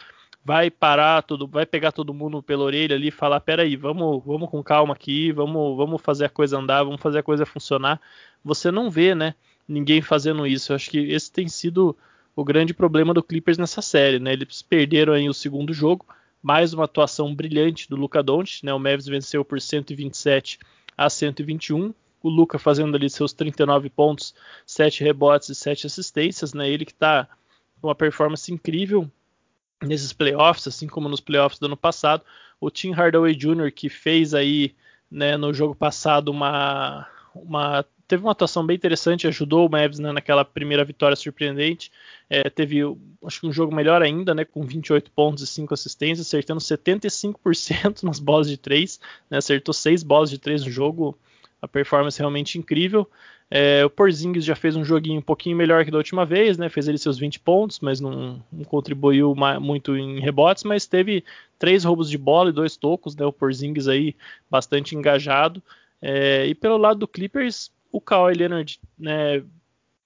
vai 0.45 0.71
parar 0.71 1.23
tudo, 1.23 1.47
vai 1.47 1.67
pegar 1.67 1.93
todo 1.93 2.15
mundo 2.15 2.43
pela 2.43 2.65
orelha 2.65 2.97
ali 2.97 3.09
e 3.09 3.11
falar, 3.11 3.41
peraí, 3.41 3.77
vamos, 3.77 4.23
vamos 4.25 4.49
com 4.49 4.63
calma 4.63 4.95
aqui, 4.95 5.31
vamos, 5.33 5.77
vamos 5.77 6.01
fazer 6.01 6.27
a 6.27 6.31
coisa 6.31 6.59
andar, 6.59 6.85
vamos 6.85 7.01
fazer 7.01 7.19
a 7.19 7.23
coisa 7.23 7.45
funcionar. 7.45 8.01
Você 8.45 8.71
não 8.71 8.91
vê, 8.91 9.15
né? 9.15 9.35
Ninguém 9.67 10.01
fazendo 10.01 10.47
isso. 10.47 10.73
Eu 10.73 10.77
acho 10.77 10.91
que 10.91 10.99
esse 10.99 11.31
tem 11.31 11.49
sido 11.49 11.97
o 12.35 12.45
grande 12.45 12.73
problema 12.73 13.13
do 13.13 13.23
Clippers 13.23 13.59
nessa 13.59 13.83
série, 13.83 14.19
né? 14.19 14.33
Eles 14.33 14.63
perderam 14.63 15.13
aí 15.13 15.29
o 15.29 15.35
segundo 15.35 15.73
jogo, 15.73 16.07
mais 16.43 16.73
uma 16.73 16.85
atuação 16.85 17.35
brilhante 17.35 17.89
do 17.89 17.97
Luca 17.97 18.23
Doncic, 18.23 18.65
né? 18.65 18.73
O 18.73 18.79
Mavs 18.79 19.07
venceu 19.07 19.45
por 19.45 19.61
127 19.61 20.59
a 20.97 21.11
121. 21.11 21.93
O 22.23 22.29
Luca 22.29 22.59
fazendo 22.59 22.97
ali 22.97 23.11
seus 23.11 23.33
39 23.33 23.91
pontos, 23.91 24.35
7 24.65 25.05
rebotes 25.05 25.51
e 25.51 25.55
7 25.55 25.87
assistências, 25.87 26.55
né? 26.55 26.69
Ele 26.71 26.85
que 26.85 26.93
está 26.93 27.29
com 27.81 27.89
uma 27.89 27.95
performance 27.95 28.53
incrível 28.53 29.11
nesses 29.83 30.13
playoffs, 30.13 30.67
assim 30.67 30.87
como 30.87 31.09
nos 31.09 31.21
playoffs 31.21 31.59
do 31.59 31.67
ano 31.67 31.77
passado. 31.77 32.23
O 32.61 32.71
Tim 32.71 32.93
Hardaway 32.93 33.35
Jr., 33.35 33.73
que 33.73 33.89
fez 33.89 34.35
aí 34.35 34.75
né, 35.11 35.37
no 35.37 35.55
jogo 35.55 35.75
passado 35.75 36.31
uma, 36.31 37.07
uma 37.35 37.85
teve 38.09 38.23
uma 38.23 38.33
atuação 38.33 38.65
bem 38.65 38.75
interessante, 38.75 39.29
ajudou 39.29 39.67
o 39.67 39.71
Mavs 39.71 39.99
né, 39.99 40.11
naquela 40.11 40.43
primeira 40.43 40.83
vitória 40.83 41.15
surpreendente. 41.15 41.93
É, 42.29 42.49
teve, 42.49 42.81
acho 43.25 43.41
que 43.41 43.47
um 43.47 43.53
jogo 43.53 43.75
melhor 43.75 44.01
ainda, 44.01 44.35
né, 44.35 44.47
com 44.47 44.65
28 44.65 45.11
pontos 45.11 45.43
e 45.43 45.47
5 45.47 45.75
assistências, 45.75 46.27
acertando 46.27 46.61
75% 46.61 48.03
nas 48.03 48.19
bolas 48.19 48.49
de 48.49 48.57
3, 48.57 48.99
né, 49.31 49.37
acertou 49.37 49.75
6 49.75 50.03
bolas 50.03 50.31
de 50.31 50.39
3 50.39 50.65
no 50.65 50.71
jogo, 50.71 51.19
a 51.61 51.69
performance 51.69 52.19
realmente 52.19 52.59
incrível. 52.59 53.09
É, 53.51 53.85
o 53.85 53.91
Porzingis 53.91 54.45
já 54.45 54.55
fez 54.55 54.77
um 54.77 54.85
joguinho 54.85 55.21
um 55.21 55.23
pouquinho 55.23 55.57
melhor 55.57 55.85
que 55.85 55.91
da 55.91 55.97
última 55.97 56.27
vez, 56.27 56.59
né, 56.59 56.69
fez 56.69 56.87
ele 56.87 56.99
seus 56.99 57.19
20 57.19 57.41
pontos, 57.41 57.81
mas 57.81 57.99
não, 57.99 58.43
não 58.53 58.65
contribuiu 58.65 59.35
muito 59.61 59.97
em 59.97 60.21
rebotes, 60.21 60.65
mas 60.65 60.87
teve 60.87 61.25
três 61.59 61.83
roubos 61.85 62.11
de 62.11 62.19
bola 62.19 62.51
e 62.51 62.53
dois 62.53 62.77
tocos, 62.77 63.17
né, 63.17 63.25
o 63.25 63.33
Porzingis 63.33 63.89
aí 63.89 64.15
bastante 64.51 64.95
engajado. 64.95 65.63
É, 66.01 66.47
e 66.47 66.55
pelo 66.55 66.77
lado 66.77 67.01
do 67.01 67.09
Clippers, 67.09 67.71
o 67.91 68.01
Kawhi 68.01 68.35
Leonard, 68.35 68.79
né, 68.99 69.43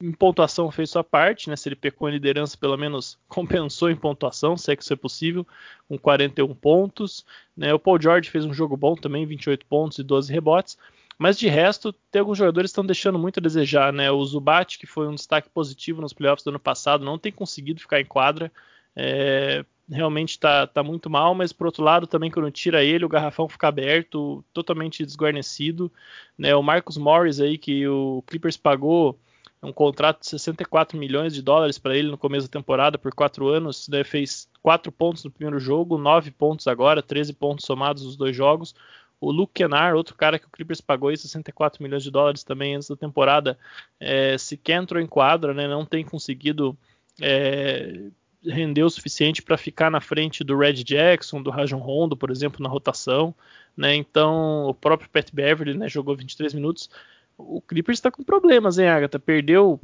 em 0.03 0.11
pontuação 0.11 0.69
fez 0.71 0.91
sua 0.91 1.05
parte, 1.05 1.49
né? 1.49 1.55
Se 1.55 1.69
ele 1.69 1.77
pecou 1.77 2.09
em 2.09 2.13
liderança, 2.13 2.59
pelo 2.59 2.77
menos 2.77 3.17
compensou 3.29 3.89
em 3.89 3.95
pontuação, 3.95 4.57
se 4.57 4.73
é 4.73 4.77
que 4.77 4.83
isso 4.83 4.93
é 4.93 4.97
possível, 4.97 5.47
com 5.89 5.97
41 5.97 6.53
pontos. 6.55 7.25
Né? 7.57 7.73
O 7.73 7.79
Paul 7.79 8.01
George 8.03 8.29
fez 8.29 8.45
um 8.45 8.53
jogo 8.53 8.77
bom 8.77 8.97
também, 8.97 9.25
28 9.25 9.65
pontos 9.67 9.99
e 9.99 10.03
12 10.03 10.33
rebotes. 10.33 10.77
Mas 11.19 11.39
de 11.39 11.49
resto, 11.49 11.93
tem 12.11 12.21
alguns 12.21 12.39
jogadores 12.39 12.71
que 12.71 12.73
estão 12.73 12.87
deixando 12.87 13.19
muito 13.19 13.39
a 13.39 13.43
desejar, 13.43 13.93
né? 13.93 14.11
O 14.11 14.25
Zubat, 14.25 14.79
que 14.79 14.87
foi 14.87 15.07
um 15.07 15.15
destaque 15.15 15.49
positivo 15.49 16.01
nos 16.01 16.13
playoffs 16.13 16.45
do 16.45 16.51
ano 16.51 16.59
passado, 16.59 17.05
não 17.05 17.19
tem 17.19 17.31
conseguido 17.31 17.81
ficar 17.81 18.01
em 18.01 18.05
quadra. 18.05 18.51
É, 18.97 19.65
realmente 19.89 20.31
está 20.31 20.67
tá 20.67 20.83
muito 20.83 21.11
mal, 21.11 21.35
mas 21.35 21.53
por 21.53 21.67
outro 21.67 21.85
lado, 21.85 22.07
também 22.07 22.31
quando 22.31 22.51
tira 22.51 22.83
ele, 22.83 23.05
o 23.05 23.09
garrafão 23.09 23.49
fica 23.49 23.69
aberto, 23.69 24.45
totalmente 24.53 25.05
desguarnecido. 25.05 25.93
Né? 26.37 26.55
O 26.55 26.63
Marcus 26.63 26.97
Morris 26.97 27.41
aí, 27.41 27.59
que 27.59 27.87
o 27.87 28.23
Clippers 28.27 28.57
pagou 28.57 29.19
um 29.63 29.73
contrato 29.73 30.21
de 30.21 30.27
64 30.29 30.99
milhões 30.99 31.33
de 31.33 31.41
dólares 31.41 31.79
para 31.79 31.97
ele 31.97 32.11
no 32.11 32.19
começo 32.19 32.49
da 32.49 32.59
temporada 32.59 32.99
por 32.99 33.15
quatro 33.15 33.47
anos, 33.49 33.89
né? 33.89 34.03
fez 34.03 34.49
quatro 34.61 34.91
pontos 34.91 35.23
no 35.23 35.31
primeiro 35.31 35.61
jogo, 35.61 35.97
nove 35.97 36.33
pontos 36.33 36.67
agora, 36.67 37.01
13 37.01 37.33
pontos 37.35 37.65
somados 37.65 38.05
nos 38.05 38.17
dois 38.17 38.35
jogos. 38.35 38.75
O 39.23 39.31
Luke 39.31 39.53
Kennard, 39.55 39.97
outro 39.97 40.17
cara 40.17 40.37
que 40.37 40.49
o 40.49 40.51
Clippers 40.51 40.81
pagou 40.81 41.09
aí 41.09 41.17
64 41.17 41.81
milhões 41.81 42.03
de 42.03 42.11
dólares 42.11 42.43
também 42.43 42.75
antes 42.75 42.89
da 42.89 42.97
temporada, 42.97 43.57
é, 44.01 44.37
sequer 44.37 44.83
entrou 44.83 45.01
em 45.01 45.07
quadra, 45.07 45.55
né, 45.55 45.69
não 45.69 45.87
tem 45.87 46.05
conseguido 46.05 46.77
é, 47.21 48.01
render 48.45 48.83
o 48.83 48.91
suficiente 48.91 49.41
para 49.41 49.57
ficar 49.57 49.93
na 49.93 50.01
frente 50.01 50.43
do 50.43 50.59
Red 50.59 50.83
Jackson, 50.83 51.41
do 51.41 51.51
Rajon 51.51 51.79
Rondo, 51.79 52.17
por 52.17 52.33
exemplo, 52.33 52.61
na 52.61 52.69
rotação. 52.69 53.33
Né, 53.77 53.95
então, 53.95 54.65
o 54.65 54.75
próprio 54.75 55.09
Pat 55.09 55.31
Beverly 55.33 55.79
né, 55.79 55.89
jogou 55.89 56.17
23 56.17 56.53
minutos. 56.55 56.91
O 57.39 57.61
Clippers 57.61 57.99
está 57.99 58.11
com 58.11 58.25
problemas, 58.25 58.77
hein, 58.77 58.89
Agatha? 58.89 59.21
Perdeu 59.21 59.81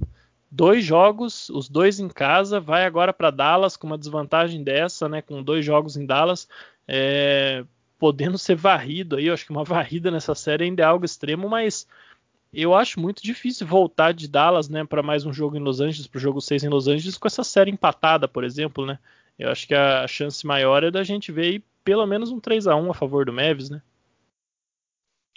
dois 0.51 0.85
jogos, 0.85 1.49
os 1.51 1.69
dois 1.69 2.01
em 2.01 2.09
casa, 2.09 2.59
vai 2.59 2.85
agora 2.85 3.13
para 3.13 3.31
Dallas 3.31 3.77
com 3.77 3.87
uma 3.87 3.99
desvantagem 3.99 4.65
dessa, 4.65 5.09
né, 5.09 5.23
com 5.23 5.45
dois 5.45 5.65
jogos 5.65 5.97
em 5.97 6.05
Dallas. 6.05 6.49
É, 6.89 7.65
podendo 7.99 8.39
ser 8.39 8.57
varrido 8.57 9.17
aí, 9.17 9.27
eu 9.27 9.35
acho 9.35 9.45
que 9.45 9.51
uma 9.51 9.65
varrida 9.65 10.11
nessa 10.11 10.35
série 10.35 10.65
ainda 10.65 10.83
é 10.83 10.87
algo 10.87 11.05
extremo, 11.05 11.49
mas 11.49 11.87
eu 12.53 12.75
acho 12.75 13.01
muito 13.01 13.23
difícil 13.23 13.67
voltar 13.67 14.13
de 14.13 14.29
Dallas, 14.29 14.69
né, 14.69 14.85
para 14.85 15.03
mais 15.03 15.27
um 15.27 15.33
jogo 15.33 15.57
em 15.57 15.61
Los 15.61 15.81
Angeles, 15.81 16.07
para 16.07 16.19
o 16.19 16.21
jogo 16.21 16.41
6 16.41 16.65
em 16.65 16.69
Los 16.69 16.89
Angeles, 16.89 17.19
com 17.19 17.29
essa 17.29 17.45
série 17.45 17.71
empatada, 17.71 18.27
por 18.27 18.45
exemplo, 18.45 18.87
né? 18.87 18.99
Eu 19.39 19.51
acho 19.51 19.69
que 19.69 19.75
a 19.75 20.07
chance 20.09 20.45
maior 20.45 20.83
é 20.83 20.91
da 20.91 21.05
gente 21.05 21.31
ver 21.31 21.43
aí 21.43 21.63
pelo 21.85 22.07
menos 22.07 22.31
um 22.31 22.41
3 22.41 22.67
a 22.67 22.75
1 22.75 22.91
a 22.91 22.95
favor 22.95 23.25
do 23.25 23.33
Mavis, 23.33 23.71
né? 23.71 23.81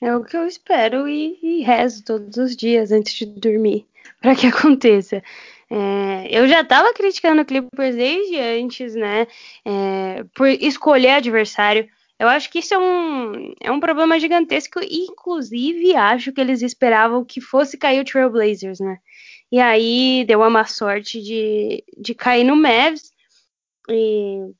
É 0.02 0.16
o 0.16 0.24
que 0.24 0.36
eu 0.36 0.48
espero 0.48 1.08
e, 1.08 1.38
e 1.44 1.62
rezo 1.62 2.04
todos 2.04 2.36
os 2.38 2.56
dias 2.56 2.92
antes 2.92 3.14
de 3.14 3.26
dormir 3.28 3.86
para 4.20 4.36
que 4.36 4.48
aconteça. 4.48 5.22
É, 5.70 6.28
eu 6.30 6.48
já 6.48 6.62
estava 6.62 6.94
criticando 6.94 7.44
o 7.44 7.46
Clippers 7.46 7.96
desde 7.96 8.40
antes, 8.40 8.96
né? 8.96 9.28
É, 9.64 10.26
por 10.34 10.48
escolher 10.48 11.12
adversário. 11.12 11.88
Eu 12.22 12.28
acho 12.28 12.52
que 12.52 12.60
isso 12.60 12.72
é 12.76 12.78
um, 12.78 13.56
é 13.60 13.72
um 13.72 13.80
problema 13.80 14.20
gigantesco, 14.20 14.80
inclusive 14.80 15.96
acho 15.96 16.32
que 16.32 16.40
eles 16.40 16.62
esperavam 16.62 17.26
que 17.26 17.42
fosse 17.42 17.80
cair 17.80 18.00
o 18.00 18.06
Trailblazers, 18.06 18.80
né? 18.80 19.00
E 19.52 19.60
aí 19.60 20.24
deu 20.28 20.38
uma 20.38 20.50
má 20.52 20.64
sorte 20.64 21.20
de, 21.20 21.84
de 21.98 22.14
cair 22.14 22.44
no 22.44 22.56
Mavs. 22.56 23.12
E 23.90 24.54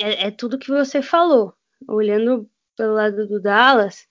é, 0.00 0.28
é 0.28 0.30
tudo 0.30 0.58
que 0.58 0.70
você 0.70 1.02
falou. 1.02 1.52
Olhando 1.86 2.48
pelo 2.74 2.94
lado 2.94 3.28
do 3.28 3.38
Dallas, 3.38 4.08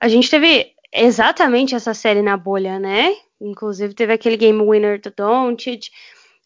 a 0.00 0.08
gente 0.08 0.30
teve 0.30 0.72
exatamente 0.90 1.74
essa 1.74 1.92
série 1.92 2.22
na 2.22 2.38
bolha, 2.38 2.78
né? 2.78 3.14
Inclusive 3.38 3.92
teve 3.92 4.14
aquele 4.14 4.38
game 4.38 4.62
winner 4.66 4.98
do 5.02 5.10
Doncic. 5.10 5.90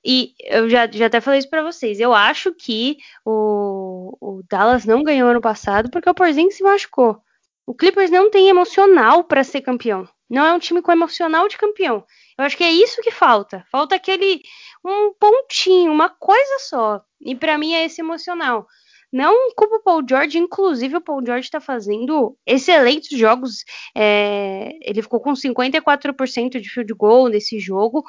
E 0.05 0.35
eu 0.41 0.69
já, 0.69 0.91
já 0.91 1.07
até 1.07 1.21
falei 1.21 1.39
isso 1.39 1.51
para 1.51 1.63
vocês. 1.63 2.01
Eu 2.01 2.13
acho 2.13 2.53
que 2.53 2.99
o, 3.25 4.17
o, 4.21 4.43
Dallas 4.49 4.85
não 4.85 5.03
ganhou 5.03 5.31
ano 5.31 5.41
passado 5.41 5.91
porque 5.91 6.11
o 6.11 6.15
Porzingis 6.15 6.57
se 6.57 6.63
machucou. 6.63 7.21
O 7.65 7.75
Clippers 7.75 8.11
não 8.11 8.31
tem 8.31 8.49
emocional 8.49 9.23
para 9.23 9.45
ser 9.45 9.61
campeão. 9.61 10.09
Não 10.29 10.45
é 10.45 10.53
um 10.53 10.59
time 10.59 10.83
com 10.83 10.91
emocional 10.91 11.47
de 11.47 11.57
campeão. 11.57 12.05
Eu 12.37 12.45
acho 12.45 12.57
que 12.57 12.65
é 12.65 12.73
isso 12.73 13.03
que 13.03 13.11
falta. 13.11 13.65
Falta 13.71 13.95
aquele 13.95 14.43
um 14.85 15.13
pontinho, 15.15 15.93
uma 15.93 16.09
coisa 16.09 16.59
só. 16.61 17.03
E 17.21 17.37
para 17.37 17.57
mim 17.57 17.75
é 17.75 17.85
esse 17.85 18.01
emocional. 18.01 18.67
Não 19.13 19.53
culpa 19.55 19.77
o 19.77 19.83
Paul 19.83 20.03
George, 20.09 20.39
inclusive 20.39 20.97
o 20.97 21.01
Paul 21.01 21.25
George 21.25 21.45
está 21.45 21.61
fazendo 21.61 22.35
excelentes 22.47 23.17
jogos. 23.17 23.63
É, 23.95 24.73
ele 24.81 25.03
ficou 25.03 25.21
com 25.21 25.35
54% 25.35 26.59
de 26.59 26.71
field 26.71 26.95
goal 26.95 27.29
nesse 27.29 27.61
jogo. 27.61 28.03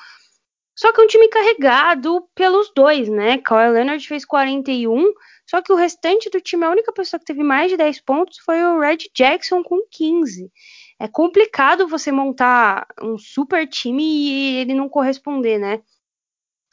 Só 0.75 0.91
que 0.91 0.99
é 0.99 1.03
um 1.03 1.07
time 1.07 1.27
carregado 1.27 2.27
pelos 2.33 2.71
dois, 2.75 3.07
né? 3.07 3.37
Kawhi 3.37 3.69
Leonard 3.69 4.07
fez 4.07 4.25
41, 4.25 5.13
só 5.47 5.61
que 5.61 5.71
o 5.71 5.75
restante 5.75 6.29
do 6.29 6.41
time, 6.41 6.65
a 6.65 6.71
única 6.71 6.91
pessoa 6.91 7.19
que 7.19 7.25
teve 7.25 7.43
mais 7.43 7.69
de 7.69 7.77
10 7.77 8.01
pontos 8.01 8.39
foi 8.39 8.63
o 8.63 8.79
Red 8.79 8.97
Jackson 9.15 9.61
com 9.63 9.81
15. 9.91 10.51
É 10.99 11.07
complicado 11.07 11.87
você 11.87 12.11
montar 12.11 12.87
um 13.01 13.17
super 13.17 13.67
time 13.67 14.03
e 14.03 14.55
ele 14.57 14.73
não 14.73 14.89
corresponder, 14.89 15.59
né? 15.59 15.81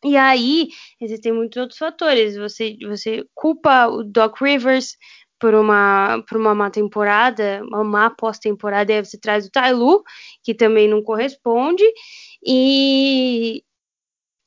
E 0.03 0.17
aí, 0.17 0.69
existem 1.01 1.33
muitos 1.33 1.61
outros 1.61 1.79
fatores. 1.79 2.37
Você, 2.37 2.77
você 2.87 3.25
culpa 3.35 3.87
o 3.89 4.03
Doc 4.03 4.41
Rivers 4.41 4.97
por 5.39 5.55
uma, 5.55 6.23
por 6.29 6.39
uma 6.39 6.55
má 6.55 6.71
temporada, 6.71 7.63
uma 7.65 7.85
má 7.85 8.11
pós-temporada, 8.11 8.93
aí 8.93 9.05
você 9.05 9.19
traz 9.19 9.47
o 9.47 9.51
Tyloo, 9.51 10.03
que 10.43 10.55
também 10.55 10.89
não 10.89 11.03
corresponde. 11.03 11.85
E, 12.47 13.63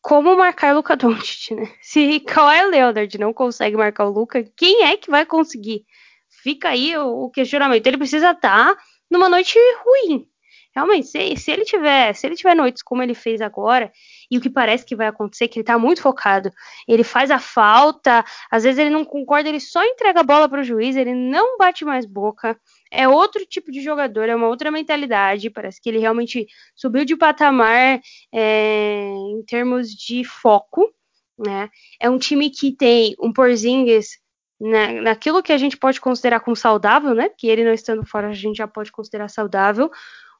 como 0.03 0.35
marcar 0.35 0.75
Luca 0.75 0.97
Doncic, 0.97 1.55
né? 1.55 1.71
Se 1.81 2.19
Kawhi 2.19 2.69
Leonard 2.69 3.17
não 3.17 3.33
consegue 3.33 3.77
marcar 3.77 4.05
o 4.05 4.11
Luca, 4.11 4.43
quem 4.55 4.83
é 4.83 4.97
que 4.97 5.09
vai 5.09 5.25
conseguir? 5.25 5.85
Fica 6.29 6.69
aí 6.69 6.95
o, 6.97 7.23
o 7.23 7.29
questionamento. 7.31 7.87
Ele 7.87 7.97
precisa 7.97 8.31
estar 8.31 8.75
numa 9.09 9.29
noite 9.29 9.57
ruim. 9.85 10.27
Realmente, 10.75 11.07
se, 11.07 11.37
se, 11.37 11.51
ele 11.51 11.63
tiver, 11.63 12.13
se 12.15 12.25
ele 12.25 12.35
tiver 12.35 12.55
noites 12.55 12.81
como 12.81 13.01
ele 13.01 13.13
fez 13.13 13.41
agora, 13.41 13.91
e 14.29 14.37
o 14.37 14.41
que 14.41 14.49
parece 14.49 14.83
que 14.83 14.95
vai 14.95 15.07
acontecer, 15.07 15.47
que 15.47 15.59
ele 15.59 15.63
tá 15.63 15.77
muito 15.77 16.01
focado, 16.01 16.51
ele 16.87 17.03
faz 17.03 17.29
a 17.29 17.39
falta, 17.39 18.25
às 18.51 18.63
vezes 18.63 18.79
ele 18.79 18.89
não 18.89 19.05
concorda, 19.05 19.47
ele 19.47 19.59
só 19.59 19.85
entrega 19.85 20.21
a 20.21 20.23
bola 20.23 20.49
para 20.49 20.61
o 20.61 20.63
juiz, 20.63 20.95
ele 20.95 21.13
não 21.13 21.57
bate 21.59 21.85
mais 21.85 22.07
boca, 22.07 22.59
é 22.93 23.07
outro 23.07 23.43
tipo 23.45 23.71
de 23.71 23.81
jogador, 23.81 24.29
é 24.29 24.35
uma 24.35 24.47
outra 24.47 24.69
mentalidade. 24.69 25.49
Parece 25.49 25.81
que 25.81 25.89
ele 25.89 25.97
realmente 25.97 26.47
subiu 26.75 27.03
de 27.03 27.17
patamar 27.17 27.99
é, 28.31 29.09
em 29.31 29.43
termos 29.45 29.89
de 29.89 30.23
foco. 30.23 30.93
Né? 31.37 31.69
É 31.99 32.07
um 32.09 32.19
time 32.19 32.51
que 32.51 32.71
tem 32.71 33.15
um 33.19 33.33
Porzingis 33.33 34.19
na, 34.61 35.01
naquilo 35.01 35.41
que 35.41 35.51
a 35.51 35.57
gente 35.57 35.75
pode 35.75 35.99
considerar 35.99 36.39
como 36.41 36.55
saudável, 36.55 37.15
né? 37.15 37.29
Que 37.29 37.47
ele 37.47 37.63
não 37.63 37.73
estando 37.73 38.05
fora 38.05 38.29
a 38.29 38.33
gente 38.33 38.57
já 38.57 38.67
pode 38.67 38.91
considerar 38.91 39.27
saudável. 39.27 39.89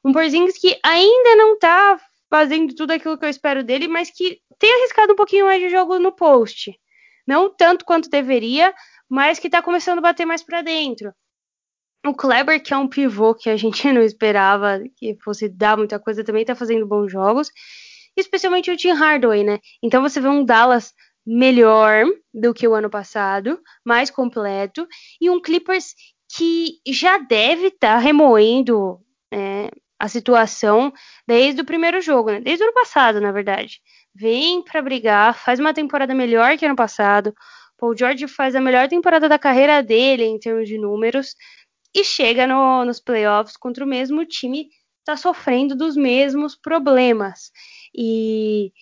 Um 0.04 0.12
Porzingis 0.12 0.56
que 0.56 0.78
ainda 0.84 1.34
não 1.34 1.58
tá 1.58 1.98
fazendo 2.30 2.72
tudo 2.74 2.92
aquilo 2.92 3.18
que 3.18 3.24
eu 3.24 3.30
espero 3.30 3.64
dele, 3.64 3.88
mas 3.88 4.10
que 4.10 4.40
tem 4.60 4.72
arriscado 4.76 5.12
um 5.12 5.16
pouquinho 5.16 5.46
mais 5.46 5.60
de 5.60 5.68
jogo 5.68 5.98
no 5.98 6.12
post. 6.12 6.72
Não 7.26 7.50
tanto 7.50 7.84
quanto 7.84 8.08
deveria, 8.08 8.72
mas 9.08 9.40
que 9.40 9.50
tá 9.50 9.60
começando 9.60 9.98
a 9.98 10.02
bater 10.02 10.24
mais 10.24 10.42
para 10.42 10.62
dentro. 10.62 11.12
O 12.06 12.12
Kleber, 12.12 12.62
que 12.62 12.74
é 12.74 12.76
um 12.76 12.86
pivô 12.86 13.34
que 13.34 13.48
a 13.48 13.56
gente 13.56 13.82
não 13.92 14.02
esperava 14.02 14.82
que 14.96 15.16
fosse 15.22 15.48
dar 15.48 15.76
muita 15.76 15.98
coisa, 15.98 16.22
também 16.22 16.44
tá 16.44 16.54
fazendo 16.54 16.86
bons 16.86 17.10
jogos. 17.10 17.50
Especialmente 18.16 18.70
o 18.70 18.76
Tim 18.76 18.92
Hardaway, 18.92 19.42
né? 19.42 19.58
Então 19.82 20.02
você 20.02 20.20
vê 20.20 20.28
um 20.28 20.44
Dallas 20.44 20.92
melhor 21.26 22.04
do 22.32 22.52
que 22.52 22.68
o 22.68 22.74
ano 22.74 22.90
passado, 22.90 23.58
mais 23.84 24.10
completo, 24.10 24.86
e 25.20 25.30
um 25.30 25.40
Clippers 25.40 25.94
que 26.36 26.78
já 26.86 27.18
deve 27.18 27.68
estar 27.68 27.94
tá 27.94 27.98
remoendo 27.98 29.00
é, 29.32 29.70
a 29.98 30.06
situação 30.06 30.92
desde 31.26 31.62
o 31.62 31.64
primeiro 31.64 32.00
jogo, 32.00 32.30
né? 32.30 32.40
Desde 32.40 32.62
o 32.62 32.66
ano 32.66 32.74
passado, 32.74 33.20
na 33.20 33.32
verdade. 33.32 33.80
Vem 34.14 34.62
para 34.62 34.82
brigar, 34.82 35.34
faz 35.34 35.58
uma 35.58 35.72
temporada 35.72 36.14
melhor 36.14 36.56
que 36.58 36.66
ano 36.66 36.76
passado. 36.76 37.34
Paul 37.78 37.96
George 37.96 38.28
faz 38.28 38.54
a 38.54 38.60
melhor 38.60 38.88
temporada 38.88 39.28
da 39.28 39.38
carreira 39.38 39.82
dele 39.82 40.24
em 40.24 40.38
termos 40.38 40.68
de 40.68 40.78
números 40.78 41.34
e 41.94 42.02
chega 42.04 42.46
no, 42.46 42.84
nos 42.84 43.00
playoffs 43.00 43.56
contra 43.56 43.84
o 43.84 43.88
mesmo 43.88 44.24
time 44.24 44.68
está 45.00 45.16
sofrendo 45.16 45.76
dos 45.76 45.96
mesmos 45.96 46.56
problemas. 46.56 47.52
E 47.94 48.72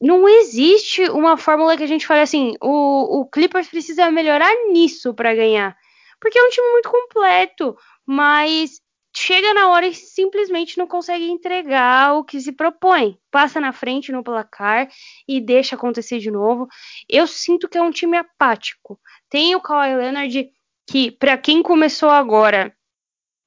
não 0.00 0.26
existe 0.26 1.02
uma 1.10 1.36
fórmula 1.36 1.76
que 1.76 1.82
a 1.82 1.86
gente 1.86 2.06
fale 2.06 2.22
assim, 2.22 2.54
o, 2.60 3.20
o 3.20 3.26
Clippers 3.26 3.68
precisa 3.68 4.10
melhorar 4.10 4.50
nisso 4.72 5.14
para 5.14 5.34
ganhar. 5.34 5.76
Porque 6.18 6.38
é 6.38 6.42
um 6.42 6.50
time 6.50 6.70
muito 6.72 6.90
completo, 6.90 7.76
mas 8.06 8.80
chega 9.14 9.52
na 9.52 9.68
hora 9.68 9.86
e 9.86 9.94
simplesmente 9.94 10.78
não 10.78 10.86
consegue 10.86 11.24
entregar 11.30 12.14
o 12.14 12.24
que 12.24 12.40
se 12.40 12.52
propõe. 12.52 13.18
Passa 13.30 13.60
na 13.60 13.72
frente 13.72 14.12
no 14.12 14.24
placar 14.24 14.88
e 15.28 15.40
deixa 15.40 15.76
acontecer 15.76 16.18
de 16.18 16.30
novo. 16.30 16.66
Eu 17.08 17.26
sinto 17.26 17.68
que 17.68 17.76
é 17.76 17.82
um 17.82 17.90
time 17.90 18.16
apático. 18.16 18.98
Tem 19.28 19.54
o 19.54 19.60
Kawhi 19.60 19.96
Leonard 19.96 20.50
que 20.90 21.12
para 21.12 21.38
quem 21.38 21.62
começou 21.62 22.10
agora 22.10 22.74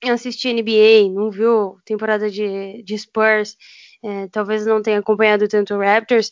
a 0.02 0.14
assistir 0.14 0.54
NBA, 0.54 1.14
não 1.14 1.30
viu 1.30 1.78
temporada 1.84 2.30
de, 2.32 2.82
de 2.84 2.98
Spurs, 2.98 3.58
é, 4.02 4.30
talvez 4.30 4.66
não 4.66 4.82
tenha 4.82 5.00
acompanhado 5.00 5.46
tanto 5.50 5.74
o 5.74 5.80
Raptors, 5.80 6.32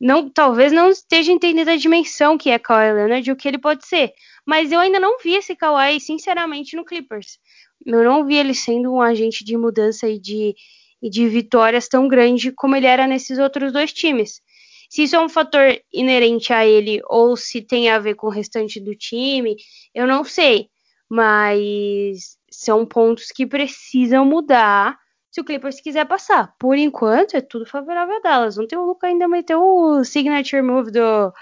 não, 0.00 0.30
talvez 0.30 0.72
não 0.72 0.88
esteja 0.88 1.30
entendendo 1.30 1.68
a 1.68 1.76
dimensão 1.76 2.38
que 2.38 2.48
é 2.48 2.58
Kawhi 2.58 2.90
Leonard 2.90 3.28
e 3.28 3.32
o 3.32 3.36
que 3.36 3.46
ele 3.46 3.58
pode 3.58 3.86
ser. 3.86 4.12
Mas 4.46 4.72
eu 4.72 4.80
ainda 4.80 4.98
não 4.98 5.18
vi 5.18 5.34
esse 5.34 5.54
Kawhi, 5.54 6.00
sinceramente, 6.00 6.74
no 6.74 6.86
Clippers. 6.86 7.38
Eu 7.84 8.02
não 8.02 8.24
vi 8.24 8.36
ele 8.36 8.54
sendo 8.54 8.94
um 8.94 9.02
agente 9.02 9.44
de 9.44 9.58
mudança 9.58 10.08
e 10.08 10.18
de, 10.18 10.54
e 11.02 11.10
de 11.10 11.28
vitórias 11.28 11.86
tão 11.86 12.08
grande 12.08 12.50
como 12.50 12.74
ele 12.74 12.86
era 12.86 13.06
nesses 13.06 13.38
outros 13.38 13.72
dois 13.72 13.92
times. 13.92 14.40
Se 14.88 15.02
isso 15.02 15.16
é 15.16 15.20
um 15.20 15.28
fator 15.28 15.78
inerente 15.92 16.52
a 16.52 16.66
ele 16.66 17.00
ou 17.06 17.36
se 17.36 17.60
tem 17.62 17.90
a 17.90 17.98
ver 17.98 18.14
com 18.14 18.26
o 18.26 18.30
restante 18.30 18.80
do 18.80 18.94
time, 18.94 19.56
eu 19.94 20.06
não 20.06 20.24
sei. 20.24 20.68
Mas 21.08 22.36
são 22.50 22.84
pontos 22.86 23.28
que 23.28 23.46
precisam 23.46 24.24
mudar 24.24 24.98
se 25.30 25.40
o 25.40 25.44
Clippers 25.44 25.80
quiser 25.80 26.06
passar. 26.06 26.54
Por 26.58 26.78
enquanto, 26.78 27.36
é 27.36 27.40
tudo 27.42 27.66
favorável 27.66 28.16
a 28.16 28.20
Dallas. 28.20 28.56
Ontem 28.56 28.76
o 28.76 28.86
Luca 28.86 29.06
ainda 29.06 29.28
meteu 29.28 29.62
o 29.62 30.02
signature 30.04 30.62
move 30.62 30.90
do, 30.90 31.32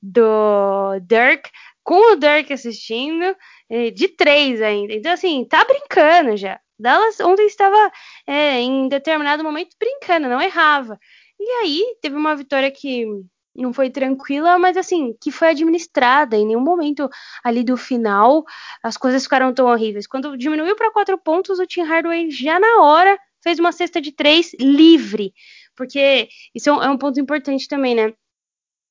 do 0.00 0.98
Dirk, 1.00 1.50
com 1.82 2.12
o 2.12 2.16
Dirk 2.16 2.50
assistindo, 2.52 3.36
é, 3.68 3.90
de 3.90 4.08
três 4.08 4.62
ainda. 4.62 4.94
Então, 4.94 5.12
assim, 5.12 5.44
tá 5.44 5.62
brincando 5.64 6.36
já. 6.36 6.58
Dallas 6.78 7.20
ontem 7.20 7.46
estava 7.46 7.92
é, 8.26 8.60
em 8.60 8.88
determinado 8.88 9.44
momento 9.44 9.76
brincando, 9.78 10.28
não 10.28 10.40
errava. 10.40 10.98
E 11.44 11.50
aí 11.62 11.96
teve 12.00 12.16
uma 12.16 12.34
vitória 12.34 12.70
que 12.70 13.06
não 13.54 13.70
foi 13.70 13.90
tranquila, 13.90 14.58
mas 14.58 14.78
assim, 14.78 15.14
que 15.20 15.30
foi 15.30 15.48
administrada. 15.48 16.36
Em 16.36 16.46
nenhum 16.46 16.60
momento 16.60 17.06
ali 17.44 17.62
do 17.62 17.76
final 17.76 18.44
as 18.82 18.96
coisas 18.96 19.24
ficaram 19.24 19.52
tão 19.52 19.66
horríveis. 19.66 20.06
Quando 20.06 20.38
diminuiu 20.38 20.74
para 20.74 20.90
quatro 20.90 21.18
pontos, 21.18 21.58
o 21.58 21.66
Tim 21.66 21.82
Hardaway 21.82 22.30
já 22.30 22.58
na 22.58 22.80
hora 22.80 23.18
fez 23.42 23.58
uma 23.58 23.72
cesta 23.72 24.00
de 24.00 24.10
três 24.10 24.52
livre. 24.58 25.34
Porque 25.76 26.28
isso 26.54 26.70
é 26.70 26.72
um, 26.72 26.82
é 26.82 26.88
um 26.88 26.96
ponto 26.96 27.20
importante 27.20 27.68
também, 27.68 27.94
né? 27.94 28.14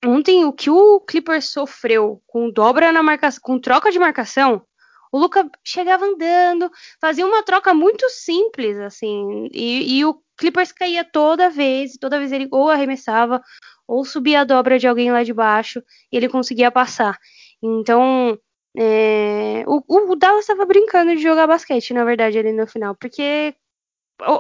Ontem, 0.06 0.46
o 0.46 0.54
que 0.54 0.70
o 0.70 1.00
Clippers 1.00 1.50
sofreu 1.50 2.22
com 2.28 2.52
dobra 2.52 2.92
na 2.92 3.02
marcação, 3.02 3.40
com 3.42 3.58
troca 3.58 3.90
de 3.90 3.98
marcação, 3.98 4.62
o 5.12 5.18
Luca 5.18 5.50
chegava 5.64 6.06
andando, 6.06 6.70
fazia 7.00 7.26
uma 7.26 7.42
troca 7.42 7.74
muito 7.74 8.08
simples, 8.10 8.78
assim, 8.80 9.48
e, 9.54 9.98
e 9.98 10.06
o 10.06 10.20
Clippers 10.44 10.74
caía 10.74 11.06
toda 11.06 11.50
vez, 11.50 11.98
toda 11.98 12.20
vez 12.20 12.34
ele 12.34 12.50
ou 12.52 12.70
arremessava, 12.70 13.42
ou 13.88 14.04
subia 14.04 14.42
a 14.42 14.44
dobra 14.44 14.78
de 14.78 14.86
alguém 14.86 15.10
lá 15.10 15.24
de 15.24 15.34
baixo, 15.34 15.82
e 16.12 16.18
ele 16.18 16.28
conseguia 16.28 16.70
passar. 16.70 17.18
Então, 17.62 18.38
é, 18.78 19.64
o, 19.66 20.12
o 20.12 20.16
Dallas 20.18 20.42
estava 20.42 20.66
brincando 20.66 21.16
de 21.16 21.22
jogar 21.22 21.48
basquete, 21.48 21.94
na 21.94 22.04
verdade, 22.04 22.38
ali 22.38 22.52
no 22.52 22.68
final, 22.68 22.94
porque 22.94 23.56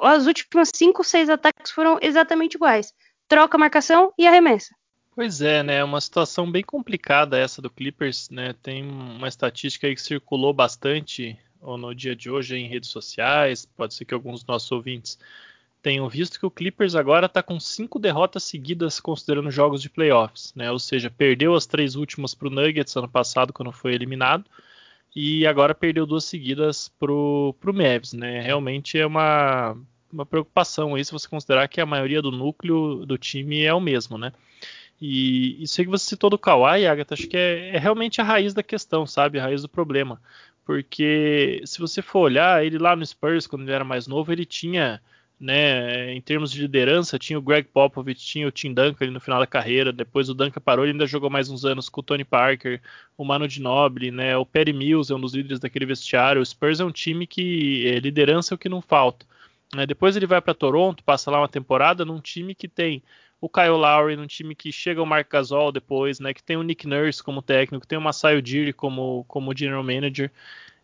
as 0.01 0.27
últimas 0.27 0.71
cinco, 0.75 1.05
seis 1.05 1.29
ataques 1.29 1.71
foram 1.71 1.97
exatamente 2.01 2.55
iguais. 2.55 2.93
Troca, 3.29 3.57
marcação 3.57 4.13
e 4.17 4.27
arremessa. 4.27 4.75
Pois 5.15 5.41
é, 5.41 5.63
né? 5.63 5.77
É 5.77 5.83
uma 5.85 6.01
situação 6.01 6.51
bem 6.51 6.63
complicada 6.63 7.39
essa 7.39 7.61
do 7.61 7.69
Clippers, 7.69 8.29
né? 8.29 8.53
Tem 8.61 8.83
uma 8.83 9.29
estatística 9.29 9.87
aí 9.87 9.95
que 9.95 10.01
circulou 10.01 10.53
bastante 10.53 11.39
no 11.61 11.95
dia 11.95 12.13
de 12.13 12.29
hoje 12.29 12.57
em 12.57 12.67
redes 12.67 12.89
sociais. 12.89 13.65
Pode 13.65 13.93
ser 13.93 14.03
que 14.03 14.13
alguns 14.13 14.41
dos 14.41 14.47
nossos 14.47 14.69
ouvintes 14.69 15.17
tenham 15.83 16.07
visto 16.07 16.39
que 16.39 16.45
o 16.45 16.49
Clippers 16.49 16.95
agora 16.95 17.25
está 17.25 17.43
com 17.43 17.59
cinco 17.59 17.99
derrotas 17.99 18.43
seguidas 18.45 19.01
considerando 19.01 19.51
jogos 19.51 19.81
de 19.81 19.89
playoffs, 19.89 20.53
né? 20.55 20.71
Ou 20.71 20.79
seja, 20.79 21.11
perdeu 21.11 21.53
as 21.53 21.65
três 21.65 21.95
últimas 21.95 22.33
para 22.33 22.47
o 22.47 22.51
Nuggets 22.51 22.95
ano 22.95 23.09
passado 23.09 23.51
quando 23.51 23.71
foi 23.71 23.93
eliminado 23.93 24.45
e 25.13 25.45
agora 25.45 25.75
perdeu 25.75 26.05
duas 26.05 26.23
seguidas 26.23 26.89
pro, 26.97 27.53
pro 27.59 27.73
Mavs, 27.73 28.13
né? 28.13 28.41
Realmente 28.41 28.97
é 28.97 29.05
uma, 29.05 29.75
uma 30.11 30.25
preocupação 30.25 30.95
aí 30.95 31.03
se 31.03 31.11
você 31.11 31.27
considerar 31.27 31.67
que 31.67 31.81
a 31.81 31.85
maioria 31.85 32.21
do 32.21 32.31
núcleo 32.31 33.05
do 33.05 33.17
time 33.17 33.63
é 33.63 33.73
o 33.73 33.81
mesmo, 33.81 34.17
né? 34.17 34.31
E 35.01 35.61
isso 35.61 35.81
aí 35.81 35.85
que 35.85 35.91
você 35.91 36.05
citou 36.05 36.29
do 36.29 36.39
Kawhi, 36.39 36.87
Agatha, 36.87 37.13
acho 37.13 37.27
que 37.27 37.35
é, 37.35 37.75
é 37.75 37.77
realmente 37.77 38.21
a 38.21 38.23
raiz 38.23 38.53
da 38.53 38.63
questão, 38.63 39.05
sabe? 39.05 39.37
A 39.37 39.43
raiz 39.43 39.61
do 39.61 39.67
problema. 39.67 40.21
Porque 40.65 41.61
se 41.65 41.77
você 41.79 42.01
for 42.01 42.19
olhar, 42.21 42.65
ele 42.65 42.77
lá 42.77 42.95
no 42.95 43.05
Spurs, 43.05 43.45
quando 43.45 43.63
ele 43.63 43.73
era 43.73 43.83
mais 43.83 44.07
novo, 44.07 44.31
ele 44.31 44.45
tinha 44.45 45.01
né, 45.39 46.13
em 46.13 46.21
termos 46.21 46.51
de 46.51 46.61
liderança, 46.61 47.19
tinha 47.19 47.37
o 47.37 47.41
Greg 47.41 47.67
Popovich, 47.67 48.25
tinha 48.25 48.47
o 48.47 48.51
Tim 48.51 48.73
Duncan 48.73 49.03
ali 49.05 49.11
no 49.11 49.19
final 49.19 49.39
da 49.39 49.47
carreira, 49.47 49.91
depois 49.91 50.29
o 50.29 50.33
Duncan 50.33 50.61
parou, 50.61 50.85
ele 50.85 50.93
ainda 50.93 51.05
jogou 51.05 51.29
mais 51.29 51.49
uns 51.49 51.65
anos 51.65 51.89
com 51.89 51.99
o 51.99 52.03
Tony 52.03 52.23
Parker, 52.23 52.81
o 53.17 53.25
Mano 53.25 53.49
Ginobili, 53.49 54.11
né, 54.11 54.37
o 54.37 54.45
Perry 54.45 54.71
Mills 54.73 55.11
é 55.11 55.15
um 55.15 55.19
dos 55.19 55.33
líderes 55.33 55.59
daquele 55.59 55.85
vestiário, 55.85 56.41
o 56.41 56.45
Spurs 56.45 56.79
é 56.79 56.85
um 56.85 56.91
time 56.91 57.27
que 57.27 57.87
é, 57.87 57.99
liderança 57.99 58.53
é 58.53 58.55
o 58.55 58.57
que 58.57 58.69
não 58.69 58.81
falta. 58.81 59.25
Né, 59.75 59.85
depois 59.85 60.15
ele 60.15 60.27
vai 60.27 60.39
para 60.39 60.53
Toronto, 60.53 61.03
passa 61.03 61.31
lá 61.31 61.39
uma 61.39 61.49
temporada 61.49 62.05
num 62.05 62.21
time 62.21 62.55
que 62.55 62.67
tem 62.67 63.03
o 63.41 63.49
Kyle 63.49 63.71
Lowry, 63.71 64.15
num 64.15 64.27
time 64.27 64.55
que 64.55 64.71
chega 64.71 65.01
o 65.01 65.05
Mark 65.05 65.29
Gasol 65.29 65.71
depois, 65.71 66.19
né, 66.19 66.33
que 66.33 66.41
tem 66.41 66.55
o 66.55 66.63
Nick 66.63 66.87
Nurse 66.87 67.21
como 67.21 67.41
técnico, 67.41 67.85
tem 67.85 67.97
o 67.97 68.01
Masai 68.01 68.39
Ujiri 68.39 68.71
como, 68.71 69.25
como 69.27 69.53
general 69.53 69.83
manager, 69.83 70.31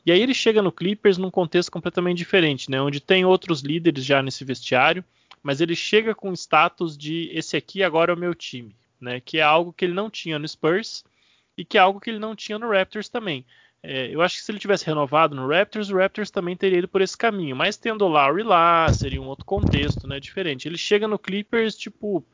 e 0.10 0.12
aí 0.12 0.24
ele 0.24 0.34
chega 0.34 0.60
no 0.60 0.72
Clippers 0.72 1.20
num 1.20 1.30
contexto 1.30 1.72
completamente 1.72 2.18
diferente, 2.18 2.72
né? 2.72 2.82
Onde 2.82 3.00
tem 3.00 3.26
outros 3.26 3.62
líderes 3.62 4.04
já 4.04 4.24
nesse 4.24 4.44
vestiário, 4.44 5.06
mas 5.44 5.62
ele 5.62 5.76
chega 5.76 6.16
com 6.16 6.34
status 6.34 6.98
de 6.98 7.30
esse 7.32 7.56
aqui 7.56 7.84
agora 7.84 8.12
é 8.12 8.16
o 8.16 8.18
meu 8.18 8.34
time, 8.34 8.76
né? 9.00 9.20
Que 9.20 9.38
é 9.38 9.44
algo 9.44 9.72
que 9.72 9.86
ele 9.86 9.94
não 9.94 10.10
tinha 10.10 10.40
no 10.40 10.48
Spurs 10.48 11.04
e 11.56 11.64
que 11.64 11.78
é 11.78 11.82
algo 11.82 12.00
que 12.00 12.10
ele 12.10 12.18
não 12.18 12.36
tinha 12.36 12.58
no 12.58 12.72
Raptors 12.72 13.08
também. 13.08 13.46
É, 13.84 14.08
eu 14.12 14.20
acho 14.24 14.38
que 14.38 14.42
se 14.42 14.52
ele 14.52 14.58
tivesse 14.58 14.84
renovado 14.84 15.36
no 15.36 15.48
Raptors, 15.48 15.92
o 15.92 15.98
Raptors 15.98 16.32
também 16.32 16.58
teria 16.58 16.80
ido 16.80 16.88
por 16.88 17.02
esse 17.02 17.16
caminho. 17.16 17.56
Mas 17.56 17.78
tendo 17.78 18.04
o 18.04 18.08
Lowry 18.08 18.42
lá, 18.42 18.92
seria 18.92 19.22
um 19.22 19.28
outro 19.28 19.46
contexto, 19.46 20.08
né? 20.08 20.20
Diferente. 20.20 20.68
Ele 20.68 20.76
chega 20.76 21.08
no 21.08 21.20
Clippers, 21.20 21.78
tipo, 21.78 22.26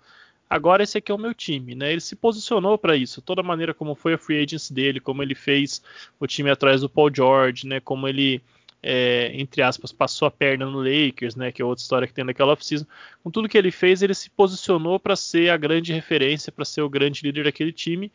agora 0.50 0.84
esse 0.84 0.98
aqui 0.98 1.12
é 1.12 1.16
o 1.16 1.20
meu 1.20 1.34
time, 1.34 1.76
né? 1.76 1.92
Ele 1.92 2.02
se 2.02 2.16
posicionou 2.16 2.78
para 2.78 2.96
isso, 2.96 3.22
toda 3.22 3.42
a 3.42 3.44
maneira 3.44 3.74
como 3.74 3.96
foi 3.96 4.14
a 4.14 4.18
free 4.18 4.44
agency 4.44 4.74
dele, 4.74 5.00
como 5.00 5.22
ele 5.24 5.36
fez 5.36 5.82
o 6.20 6.28
time 6.28 6.50
atrás 6.50 6.82
do 6.82 6.90
Paul 6.90 7.14
George, 7.14 7.68
né? 7.68 7.80
Como 7.80 8.08
ele 8.08 8.42
é, 8.88 9.32
entre 9.34 9.64
aspas, 9.64 9.92
passou 9.92 10.28
a 10.28 10.32
perna 10.32 10.68
no 10.68 10.78
Lakers, 10.78 11.36
né, 11.36 11.52
que 11.52 11.60
é 11.60 11.66
outra 11.66 11.82
história 11.82 12.08
que 12.08 12.14
tem 12.14 12.24
naquela 12.24 12.54
off-season. 12.54 12.86
Com 13.24 13.32
tudo 13.32 13.50
que 13.50 13.58
ele 13.58 13.72
fez, 13.72 14.04
ele 14.04 14.14
se 14.14 14.30
posicionou 14.30 15.00
para 15.00 15.16
ser 15.16 15.50
a 15.50 15.58
grande 15.58 15.92
referência, 15.92 16.52
para 16.52 16.64
ser 16.64 16.84
o 16.84 16.90
grande 16.90 17.24
líder 17.24 17.46
daquele 17.46 17.72
time. 17.72 18.12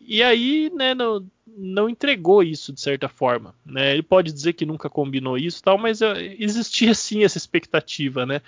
E 0.00 0.22
aí, 0.22 0.70
né, 0.74 0.94
não, 0.94 1.24
não 1.46 1.88
entregou 1.88 2.42
isso 2.42 2.72
de 2.72 2.80
certa 2.80 3.08
forma. 3.08 3.54
Né? 3.64 3.92
Ele 3.92 4.02
pode 4.02 4.32
dizer 4.32 4.54
que 4.54 4.66
nunca 4.66 4.88
combinou 4.88 5.36
isso, 5.38 5.62
tal, 5.62 5.78
mas 5.78 6.02
é, 6.02 6.34
existia 6.38 6.94
sim 6.94 7.22
essa 7.24 7.38
expectativa, 7.38 8.24
né? 8.26 8.40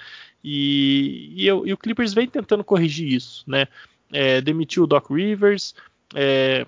E, 0.42 1.32
e, 1.36 1.46
eu, 1.46 1.66
e 1.66 1.72
o 1.72 1.78
Clippers 1.78 2.12
vem 2.12 2.26
tentando 2.26 2.64
corrigir 2.64 3.12
isso, 3.12 3.44
né? 3.46 3.68
É, 4.12 4.40
demitiu 4.40 4.84
o 4.84 4.86
Doc 4.86 5.10
Rivers, 5.10 5.74
é, 6.14 6.66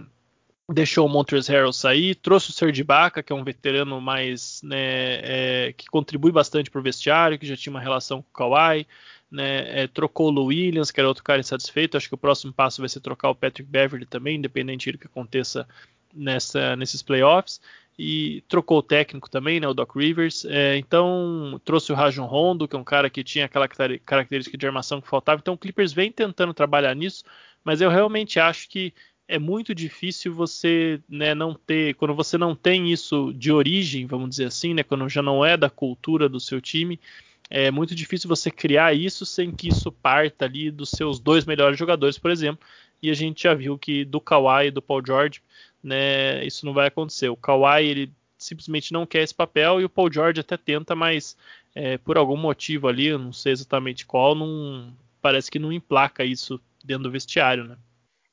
deixou 0.72 1.06
o 1.06 1.08
Montrezl 1.08 1.52
Harrell 1.52 1.72
sair, 1.72 2.14
trouxe 2.14 2.50
o 2.50 2.52
Serge 2.52 2.80
Ibaka, 2.80 3.22
que 3.22 3.32
é 3.32 3.36
um 3.36 3.44
veterano 3.44 4.00
mais, 4.00 4.62
né, 4.62 4.78
é, 4.78 5.74
que 5.76 5.86
contribui 5.86 6.32
bastante 6.32 6.70
para 6.70 6.80
o 6.80 6.82
vestiário, 6.82 7.38
que 7.38 7.46
já 7.46 7.56
tinha 7.56 7.72
uma 7.72 7.80
relação 7.80 8.22
com 8.22 8.28
o 8.30 8.32
Kawhi, 8.32 8.86
né, 9.34 9.82
é, 9.82 9.86
trocou 9.88 10.32
o 10.32 10.44
Williams, 10.44 10.92
que 10.92 11.00
era 11.00 11.08
outro 11.08 11.24
cara 11.24 11.40
insatisfeito, 11.40 11.96
acho 11.96 12.08
que 12.08 12.14
o 12.14 12.18
próximo 12.18 12.52
passo 12.52 12.80
vai 12.80 12.88
ser 12.88 13.00
trocar 13.00 13.30
o 13.30 13.34
Patrick 13.34 13.68
Beverly 13.68 14.06
também, 14.06 14.36
independente 14.36 14.92
do 14.92 14.98
que 14.98 15.06
aconteça 15.06 15.66
nessa, 16.14 16.76
nesses 16.76 17.02
playoffs, 17.02 17.60
e 17.98 18.42
trocou 18.48 18.78
o 18.78 18.82
técnico 18.82 19.28
também, 19.28 19.58
né, 19.58 19.66
o 19.66 19.74
Doc 19.74 19.96
Rivers. 19.96 20.44
É, 20.44 20.76
então 20.76 21.60
trouxe 21.64 21.92
o 21.92 21.96
Rajon 21.96 22.26
Rondo, 22.26 22.68
que 22.68 22.76
é 22.76 22.78
um 22.78 22.84
cara 22.84 23.10
que 23.10 23.24
tinha 23.24 23.46
aquela 23.46 23.68
característica 23.68 24.56
de 24.56 24.66
armação 24.66 25.00
que 25.00 25.08
faltava. 25.08 25.40
Então 25.40 25.54
o 25.54 25.58
Clippers 25.58 25.92
vem 25.92 26.12
tentando 26.12 26.54
trabalhar 26.54 26.94
nisso, 26.94 27.24
mas 27.64 27.80
eu 27.80 27.90
realmente 27.90 28.38
acho 28.38 28.68
que 28.68 28.94
é 29.26 29.38
muito 29.38 29.74
difícil 29.74 30.34
você 30.34 31.00
né, 31.08 31.34
não 31.34 31.54
ter, 31.54 31.94
quando 31.94 32.14
você 32.14 32.38
não 32.38 32.54
tem 32.54 32.92
isso 32.92 33.32
de 33.34 33.50
origem, 33.50 34.06
vamos 34.06 34.30
dizer 34.30 34.46
assim, 34.46 34.74
né, 34.74 34.82
quando 34.82 35.08
já 35.08 35.22
não 35.22 35.44
é 35.44 35.56
da 35.56 35.70
cultura 35.70 36.28
do 36.28 36.38
seu 36.38 36.60
time, 36.60 37.00
é 37.50 37.70
muito 37.70 37.94
difícil 37.94 38.28
você 38.28 38.50
criar 38.50 38.94
isso 38.94 39.24
sem 39.26 39.52
que 39.52 39.68
isso 39.68 39.92
parta 39.92 40.44
ali 40.44 40.70
dos 40.70 40.90
seus 40.90 41.20
dois 41.20 41.44
melhores 41.44 41.78
jogadores, 41.78 42.18
por 42.18 42.30
exemplo. 42.30 42.66
E 43.02 43.10
a 43.10 43.14
gente 43.14 43.42
já 43.42 43.54
viu 43.54 43.78
que 43.78 44.04
do 44.04 44.20
Kawhi 44.20 44.68
e 44.68 44.70
do 44.70 44.80
Paul 44.80 45.02
George 45.04 45.42
né, 45.82 46.44
isso 46.44 46.64
não 46.64 46.72
vai 46.72 46.88
acontecer. 46.88 47.28
O 47.28 47.36
Kawhi 47.36 47.84
ele 47.84 48.12
simplesmente 48.38 48.92
não 48.92 49.06
quer 49.06 49.22
esse 49.22 49.34
papel 49.34 49.80
e 49.80 49.84
o 49.84 49.88
Paul 49.88 50.12
George 50.12 50.40
até 50.40 50.56
tenta, 50.56 50.94
mas 50.94 51.36
é, 51.74 51.98
por 51.98 52.16
algum 52.16 52.36
motivo 52.36 52.88
ali, 52.88 53.06
eu 53.06 53.18
não 53.18 53.32
sei 53.32 53.52
exatamente 53.52 54.06
qual, 54.06 54.34
não 54.34 54.92
parece 55.20 55.50
que 55.50 55.58
não 55.58 55.72
emplaca 55.72 56.24
isso 56.24 56.60
dentro 56.84 57.04
do 57.04 57.10
vestiário, 57.10 57.64
né? 57.64 57.76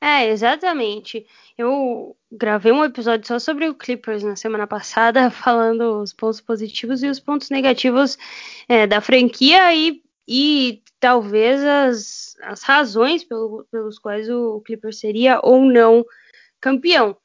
É, 0.03 0.27
exatamente. 0.29 1.27
Eu 1.55 2.17
gravei 2.31 2.71
um 2.71 2.83
episódio 2.83 3.27
só 3.27 3.37
sobre 3.37 3.69
o 3.69 3.75
Clippers 3.75 4.23
na 4.23 4.35
semana 4.35 4.65
passada, 4.65 5.29
falando 5.31 6.01
os 6.01 6.11
pontos 6.11 6.41
positivos 6.41 7.03
e 7.03 7.07
os 7.07 7.19
pontos 7.19 7.51
negativos 7.51 8.17
é, 8.67 8.87
da 8.87 8.99
franquia 8.99 9.73
e, 9.75 10.01
e 10.27 10.81
talvez 10.99 11.63
as, 11.63 12.35
as 12.41 12.63
razões 12.63 13.23
pelo, 13.23 13.63
pelos 13.71 13.99
quais 13.99 14.27
o 14.27 14.61
Clippers 14.61 14.99
seria 14.99 15.39
ou 15.43 15.63
não 15.65 16.03
campeão. 16.59 17.15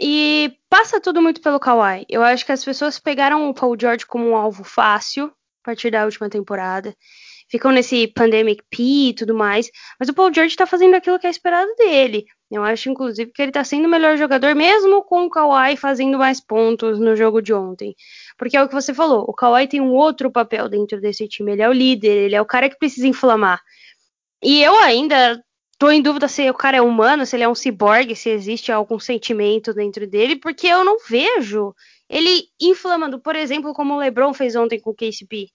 E 0.00 0.56
passa 0.68 1.00
tudo 1.00 1.20
muito 1.20 1.40
pelo 1.40 1.60
Kawhi. 1.60 2.06
Eu 2.08 2.22
acho 2.22 2.46
que 2.46 2.52
as 2.52 2.64
pessoas 2.64 3.00
pegaram 3.00 3.48
o 3.48 3.54
Paul 3.54 3.76
George 3.78 4.06
como 4.06 4.28
um 4.28 4.36
alvo 4.36 4.62
fácil 4.62 5.26
a 5.26 5.64
partir 5.64 5.90
da 5.90 6.04
última 6.04 6.28
temporada. 6.28 6.96
Ficam 7.52 7.70
nesse 7.70 8.06
pandemic 8.08 8.64
P 8.70 8.82
e 8.82 9.12
tudo 9.12 9.34
mais. 9.34 9.70
Mas 10.00 10.08
o 10.08 10.14
Paul 10.14 10.32
George 10.32 10.56
tá 10.56 10.66
fazendo 10.66 10.94
aquilo 10.94 11.18
que 11.18 11.26
é 11.26 11.30
esperado 11.30 11.70
dele. 11.76 12.24
Eu 12.50 12.64
acho, 12.64 12.88
inclusive, 12.88 13.30
que 13.30 13.42
ele 13.42 13.52
tá 13.52 13.62
sendo 13.62 13.84
o 13.84 13.90
melhor 13.90 14.16
jogador, 14.16 14.54
mesmo 14.54 15.04
com 15.04 15.26
o 15.26 15.30
Kawhi 15.30 15.76
fazendo 15.76 16.18
mais 16.18 16.40
pontos 16.40 16.98
no 16.98 17.14
jogo 17.14 17.42
de 17.42 17.52
ontem. 17.52 17.94
Porque 18.38 18.56
é 18.56 18.62
o 18.62 18.68
que 18.68 18.74
você 18.74 18.94
falou, 18.94 19.26
o 19.28 19.34
Kawhi 19.34 19.68
tem 19.68 19.82
um 19.82 19.92
outro 19.92 20.30
papel 20.30 20.66
dentro 20.66 20.98
desse 20.98 21.28
time. 21.28 21.52
Ele 21.52 21.62
é 21.62 21.68
o 21.68 21.72
líder, 21.72 22.24
ele 22.24 22.34
é 22.34 22.40
o 22.40 22.46
cara 22.46 22.70
que 22.70 22.78
precisa 22.78 23.06
inflamar. 23.06 23.60
E 24.42 24.62
eu 24.62 24.74
ainda 24.78 25.38
tô 25.78 25.90
em 25.90 26.00
dúvida 26.00 26.28
se 26.28 26.48
o 26.48 26.54
cara 26.54 26.78
é 26.78 26.82
humano, 26.82 27.26
se 27.26 27.36
ele 27.36 27.44
é 27.44 27.48
um 27.48 27.54
ciborgue, 27.54 28.16
se 28.16 28.30
existe 28.30 28.72
algum 28.72 28.98
sentimento 28.98 29.74
dentro 29.74 30.06
dele, 30.06 30.36
porque 30.36 30.66
eu 30.68 30.84
não 30.84 30.96
vejo 31.06 31.74
ele 32.08 32.44
inflamando, 32.60 33.20
por 33.20 33.36
exemplo, 33.36 33.74
como 33.74 33.94
o 33.94 33.98
LeBron 33.98 34.32
fez 34.32 34.56
ontem 34.56 34.80
com 34.80 34.90
o 34.90 34.94
KCP 34.94 35.48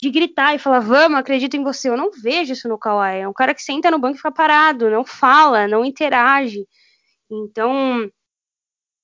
de 0.00 0.10
gritar 0.10 0.54
e 0.54 0.58
falar, 0.58 0.80
vamos, 0.80 1.18
acredito 1.18 1.56
em 1.56 1.64
você. 1.64 1.88
Eu 1.88 1.96
não 1.96 2.10
vejo 2.10 2.52
isso 2.52 2.68
no 2.68 2.78
Kawhi. 2.78 3.20
É 3.20 3.28
um 3.28 3.32
cara 3.32 3.54
que 3.54 3.62
senta 3.62 3.90
no 3.90 3.98
banco 3.98 4.14
e 4.14 4.18
fica 4.18 4.30
parado, 4.32 4.90
não 4.90 5.04
fala, 5.04 5.66
não 5.66 5.84
interage. 5.84 6.66
Então, 7.30 8.10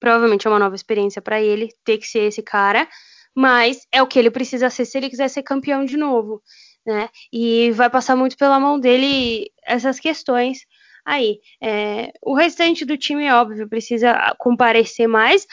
provavelmente 0.01 0.47
é 0.47 0.51
uma 0.51 0.59
nova 0.59 0.75
experiência 0.75 1.21
para 1.21 1.41
ele 1.41 1.69
ter 1.85 1.99
que 1.99 2.07
ser 2.07 2.21
esse 2.29 2.43
cara, 2.43 2.89
mas 3.35 3.87
é 3.91 4.03
o 4.03 4.07
que 4.07 4.19
ele 4.19 4.31
precisa 4.31 4.71
ser 4.71 4.85
se 4.85 4.97
ele 4.99 5.11
quiser 5.11 5.29
ser 5.29 5.43
campeão 5.43 5.85
de 5.85 5.97
novo, 5.97 6.43
né? 6.87 7.09
E 7.33 7.73
vai 7.73 7.91
passar 7.91 8.15
muito 8.15 8.37
pela 8.37 8.61
mão 8.61 8.79
dele 8.79 9.51
essas 9.65 9.99
questões 9.99 10.59
aí. 11.05 11.41
É, 11.61 12.13
o 12.23 12.35
restante 12.35 12.85
do 12.85 12.97
time, 12.97 13.31
óbvio, 13.33 13.69
precisa 13.69 14.35
comparecer 14.39 15.09
mais, 15.09 15.47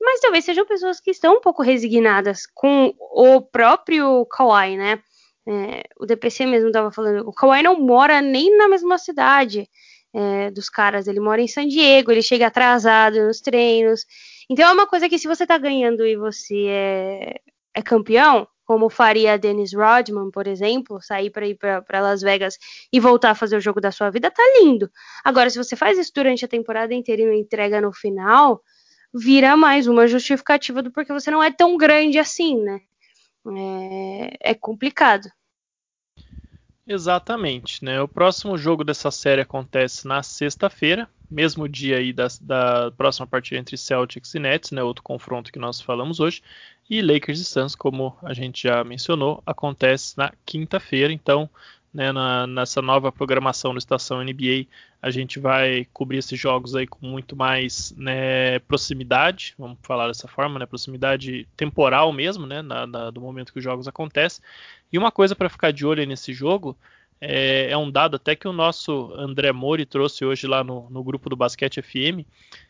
mas 0.00 0.20
talvez 0.20 0.44
sejam 0.44 0.66
pessoas 0.66 1.00
que 1.00 1.10
estão 1.10 1.36
um 1.36 1.40
pouco 1.40 1.62
resignadas 1.62 2.46
com 2.54 2.94
o 2.98 3.40
próprio 3.40 4.24
Kawhi, 4.26 4.76
né? 4.76 5.02
É, 5.46 5.82
o 5.98 6.04
DPC 6.04 6.44
mesmo 6.46 6.68
estava 6.68 6.90
falando, 6.92 7.26
o 7.26 7.32
Kawhi 7.32 7.62
não 7.62 7.80
mora 7.80 8.20
nem 8.20 8.56
na 8.56 8.68
mesma 8.68 8.98
cidade 8.98 9.68
é, 10.12 10.50
dos 10.50 10.68
caras, 10.68 11.06
ele 11.06 11.20
mora 11.20 11.40
em 11.40 11.48
San 11.48 11.66
Diego, 11.66 12.10
ele 12.10 12.22
chega 12.22 12.46
atrasado 12.46 13.26
nos 13.26 13.40
treinos. 13.40 14.04
Então 14.50 14.68
é 14.68 14.72
uma 14.72 14.86
coisa 14.86 15.08
que 15.08 15.18
se 15.18 15.26
você 15.26 15.46
tá 15.46 15.58
ganhando 15.58 16.06
e 16.06 16.16
você 16.16 16.66
é, 16.68 17.40
é 17.74 17.82
campeão, 17.82 18.46
como 18.64 18.90
faria 18.90 19.38
Dennis 19.38 19.72
Rodman, 19.72 20.30
por 20.30 20.46
exemplo, 20.46 21.00
sair 21.00 21.30
para 21.30 21.46
ir 21.46 21.56
para 21.56 22.00
Las 22.00 22.20
Vegas 22.20 22.58
e 22.92 23.00
voltar 23.00 23.30
a 23.30 23.34
fazer 23.34 23.56
o 23.56 23.60
jogo 23.60 23.80
da 23.80 23.90
sua 23.90 24.10
vida, 24.10 24.30
tá 24.30 24.42
lindo. 24.60 24.90
Agora, 25.24 25.48
se 25.48 25.56
você 25.56 25.74
faz 25.74 25.98
isso 25.98 26.12
durante 26.14 26.44
a 26.44 26.48
temporada 26.48 26.92
inteira 26.92 27.22
e 27.22 27.26
não 27.26 27.32
entrega 27.32 27.80
no 27.80 27.92
final, 27.92 28.62
vira 29.14 29.56
mais 29.56 29.86
uma 29.86 30.06
justificativa 30.06 30.82
do 30.82 30.90
porquê 30.90 31.12
você 31.12 31.30
não 31.30 31.42
é 31.42 31.50
tão 31.50 31.76
grande 31.76 32.18
assim, 32.18 32.60
né? 32.60 32.80
É, 33.46 34.50
é 34.50 34.54
complicado. 34.54 35.28
Exatamente, 36.86 37.84
né? 37.84 38.00
O 38.00 38.08
próximo 38.08 38.56
jogo 38.56 38.82
dessa 38.82 39.10
série 39.10 39.42
acontece 39.42 40.08
na 40.08 40.22
sexta-feira, 40.22 41.06
mesmo 41.30 41.68
dia 41.68 41.98
aí 41.98 42.14
da, 42.14 42.28
da, 42.40 42.90
próxima 42.92 43.26
partida 43.26 43.60
entre 43.60 43.76
Celtics 43.76 44.34
e 44.34 44.38
Nets, 44.38 44.70
né? 44.70 44.82
Outro 44.82 45.02
confronto 45.02 45.52
que 45.52 45.58
nós 45.58 45.82
falamos 45.82 46.18
hoje. 46.18 46.42
E 46.88 47.02
Lakers 47.02 47.40
e 47.40 47.44
Suns, 47.44 47.74
como 47.74 48.16
a 48.22 48.32
gente 48.32 48.62
já 48.62 48.82
mencionou, 48.82 49.42
acontece 49.44 50.16
na 50.16 50.32
quinta-feira. 50.46 51.12
Então, 51.12 51.50
né, 51.92 52.12
na, 52.12 52.46
nessa 52.46 52.82
nova 52.82 53.10
programação 53.10 53.72
do 53.72 53.78
Estação 53.78 54.22
NBA, 54.22 54.66
a 55.00 55.10
gente 55.10 55.38
vai 55.38 55.86
cobrir 55.92 56.18
esses 56.18 56.38
jogos 56.38 56.74
aí 56.74 56.86
com 56.86 57.06
muito 57.06 57.34
mais 57.34 57.94
né, 57.96 58.58
proximidade, 58.60 59.54
vamos 59.58 59.78
falar 59.82 60.08
dessa 60.08 60.28
forma, 60.28 60.58
né, 60.58 60.66
proximidade 60.66 61.46
temporal 61.56 62.12
mesmo, 62.12 62.46
né, 62.46 62.62
na, 62.62 62.86
na, 62.86 63.10
do 63.10 63.20
momento 63.20 63.52
que 63.52 63.58
os 63.58 63.64
jogos 63.64 63.88
acontecem. 63.88 64.42
E 64.92 64.98
uma 64.98 65.10
coisa 65.10 65.34
para 65.34 65.48
ficar 65.48 65.72
de 65.72 65.86
olho 65.86 66.06
nesse 66.06 66.32
jogo 66.32 66.76
é, 67.20 67.70
é, 67.70 67.76
um 67.76 67.90
dado 67.90 68.16
até 68.16 68.36
que 68.36 68.46
o 68.46 68.52
nosso 68.52 69.12
André 69.16 69.52
Mori 69.52 69.84
trouxe 69.84 70.24
hoje 70.24 70.46
lá 70.46 70.62
no, 70.62 70.88
no 70.90 71.02
grupo 71.02 71.28
do 71.28 71.36
Basquete 71.36 71.82
FM, 71.82 72.24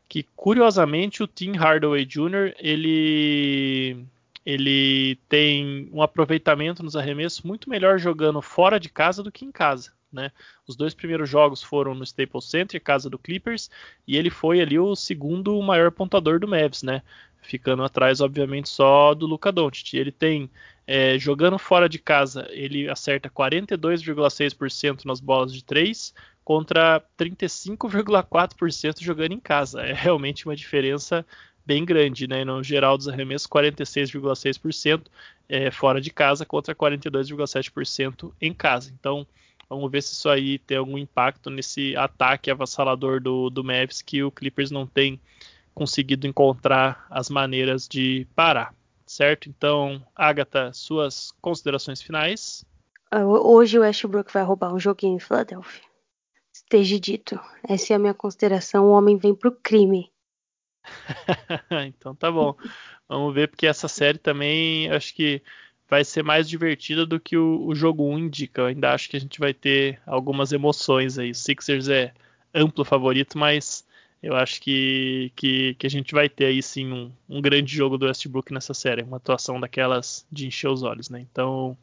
que 0.09 0.25
curiosamente 0.35 1.23
o 1.23 1.27
Tim 1.27 1.53
Hardaway 1.57 2.05
Jr. 2.07 2.55
ele 2.59 4.07
ele 4.45 5.17
tem 5.29 5.89
um 5.93 6.03
aproveitamento 6.03 6.83
nos 6.83 6.97
arremessos 6.97 7.43
muito 7.43 7.69
melhor 7.69 7.99
jogando 7.99 8.41
fora 8.41 8.79
de 8.79 8.89
casa 8.89 9.23
do 9.23 9.33
que 9.33 9.45
em 9.45 9.53
casa. 9.53 9.93
Né? 10.11 10.33
Os 10.67 10.75
dois 10.75 10.95
primeiros 10.95 11.29
jogos 11.29 11.63
foram 11.63 11.95
no 11.95 12.03
Staples 12.03 12.47
Center, 12.47 12.83
casa 12.83 13.11
do 13.11 13.19
Clippers, 13.19 13.71
e 14.07 14.17
ele 14.17 14.31
foi 14.31 14.61
ali 14.61 14.79
o 14.79 14.97
segundo 14.97 15.61
maior 15.61 15.91
pontuador 15.91 16.41
do 16.41 16.49
Mavs, 16.49 16.83
né? 16.83 17.03
ficando 17.41 17.83
atrás, 17.83 18.21
obviamente, 18.21 18.69
só 18.69 19.15
do 19.15 19.27
Luca 19.27 19.53
Doncic. 19.53 19.95
Ele 19.95 20.13
tem, 20.13 20.51
é, 20.87 21.19
jogando 21.19 21.59
fora 21.59 21.89
de 21.89 21.99
casa, 21.99 22.47
ele 22.51 22.89
acerta 22.89 23.31
42,6% 23.31 25.05
nas 25.05 25.21
bolas 25.21 25.53
de 25.53 25.65
3 25.65 26.15
contra 26.45 27.03
35,4% 27.19 29.03
jogando 29.03 29.33
em 29.33 29.41
casa. 29.41 29.83
É 29.83 29.93
realmente 29.93 30.47
uma 30.47 30.57
diferença 30.57 31.25
bem 31.69 31.85
grande, 31.85 32.27
né? 32.27 32.47
No 32.47 32.65
geral 32.65 32.97
dos 32.97 33.09
arremessos, 33.09 33.47
46,6% 33.47 35.03
é, 35.47 35.71
fora 35.71 36.01
de 36.01 36.11
casa 36.11 36.47
contra 36.47 36.75
42,7% 36.75 38.33
em 38.41 38.55
casa. 38.55 38.91
Então, 38.99 39.27
vamos 39.69 39.91
ver 39.91 40.03
se 40.03 40.15
isso 40.15 40.31
aí 40.31 40.59
tem 40.61 40.79
algum 40.79 40.97
impacto 40.97 41.51
nesse 41.51 41.95
ataque 41.95 42.51
avassalador 42.51 43.21
do, 43.21 43.51
do 43.51 43.63
Mavs 43.63 44.01
que 44.01 44.23
o 44.23 44.31
Clippers 44.31 44.71
não 44.71 44.87
tem 44.87 45.21
conseguido 45.75 46.27
encontrar 46.27 47.07
as 47.11 47.29
maneiras 47.29 47.87
de 47.87 48.27
parar, 48.35 48.75
certo? 49.07 49.51
Então, 49.51 50.03
Agatha, 50.17 50.73
suas 50.73 51.33
considerações 51.43 52.01
finais? 52.01 52.65
Ah, 53.11 53.27
hoje 53.27 53.79
o 53.79 53.83
Westbrook 53.83 54.33
vai 54.33 54.43
roubar 54.43 54.73
um 54.73 54.79
joguinho 54.79 55.17
em 55.17 55.21
Filadélfia. 55.21 55.83
Esteja 56.51 56.99
dito. 56.99 57.39
Essa 57.69 57.93
é 57.93 57.97
a 57.97 57.99
minha 57.99 58.15
consideração. 58.15 58.87
O 58.87 58.93
homem 58.93 59.19
vem 59.19 59.35
pro 59.35 59.53
crime. 59.53 60.11
então 61.87 62.15
tá 62.15 62.31
bom. 62.31 62.55
Vamos 63.09 63.35
ver, 63.35 63.49
porque 63.49 63.67
essa 63.67 63.89
série 63.89 64.19
também 64.19 64.91
acho 64.91 65.15
que 65.15 65.43
vai 65.89 66.05
ser 66.05 66.23
mais 66.23 66.49
divertida 66.49 67.07
do 67.07 67.19
que 67.19 67.37
o, 67.37 67.67
o 67.67 67.75
jogo 67.75 68.05
1 68.05 68.19
indica. 68.19 68.63
Eu 68.63 68.67
ainda 68.67 68.93
acho 68.93 69.09
que 69.09 69.17
a 69.17 69.21
gente 69.21 69.41
vai 69.41 69.55
ter 69.55 70.01
algumas 70.07 70.53
emoções 70.53 71.19
aí. 71.19 71.31
O 71.31 71.35
Sixers 71.35 71.89
é 71.89 72.13
amplo 72.55 72.85
favorito, 72.85 73.39
mas 73.39 73.87
eu 74.23 74.37
acho 74.37 74.61
que, 74.61 75.33
que, 75.35 75.75
que 75.75 75.87
a 75.87 75.91
gente 75.91 76.13
vai 76.13 76.29
ter 76.29 76.47
aí 76.47 76.63
sim 76.63 76.93
um, 76.93 77.13
um, 77.29 77.41
grande 77.41 77.75
jogo 77.75 77.97
do 77.97 78.07
Westbrook 78.07 78.53
nessa 78.53 78.75
série. 78.75 79.03
Uma 79.03 79.17
atuação 79.17 79.59
daquelas 79.59 80.27
de 80.31 80.47
encher 80.47 80.69
os 80.69 80.83
olhos, 80.83 81.09
né? 81.09 81.21
Então, 81.21 81.77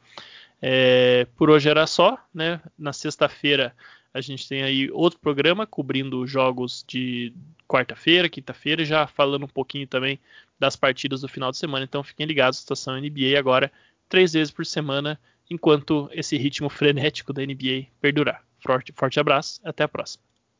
é, 0.62 1.26
por 1.36 1.50
hoje 1.50 1.68
era 1.68 1.86
só, 1.86 2.16
né? 2.32 2.60
Na 2.78 2.92
sexta-feira 2.92 3.74
a 4.16 4.20
gente 4.22 4.48
tem 4.48 4.62
aí 4.62 4.90
outro 4.90 5.20
programa 5.20 5.66
cobrindo 5.66 6.26
jogos 6.26 6.82
de 6.88 7.34
quarta-feira, 7.68 8.30
quinta-feira, 8.30 8.82
já 8.82 9.06
falando 9.06 9.44
um 9.44 9.48
pouquinho 9.48 9.86
também 9.86 10.18
das 10.58 10.74
partidas 10.74 11.20
do 11.20 11.28
final 11.28 11.50
de 11.50 11.58
semana. 11.58 11.84
Então 11.84 12.02
fiquem 12.02 12.24
ligados, 12.24 12.58
situação 12.58 12.96
NBA 12.98 13.38
agora 13.38 13.70
três 14.08 14.32
vezes 14.32 14.50
por 14.50 14.64
semana, 14.64 15.20
enquanto 15.50 16.08
esse 16.12 16.36
ritmo 16.38 16.70
frenético 16.70 17.32
da 17.32 17.44
NBA 17.44 17.88
perdurar. 18.00 18.42
Forte, 18.58 18.90
forte 18.96 19.20
abraço, 19.20 19.60
até 19.62 19.84
a 19.84 19.88
próxima. 19.88 20.24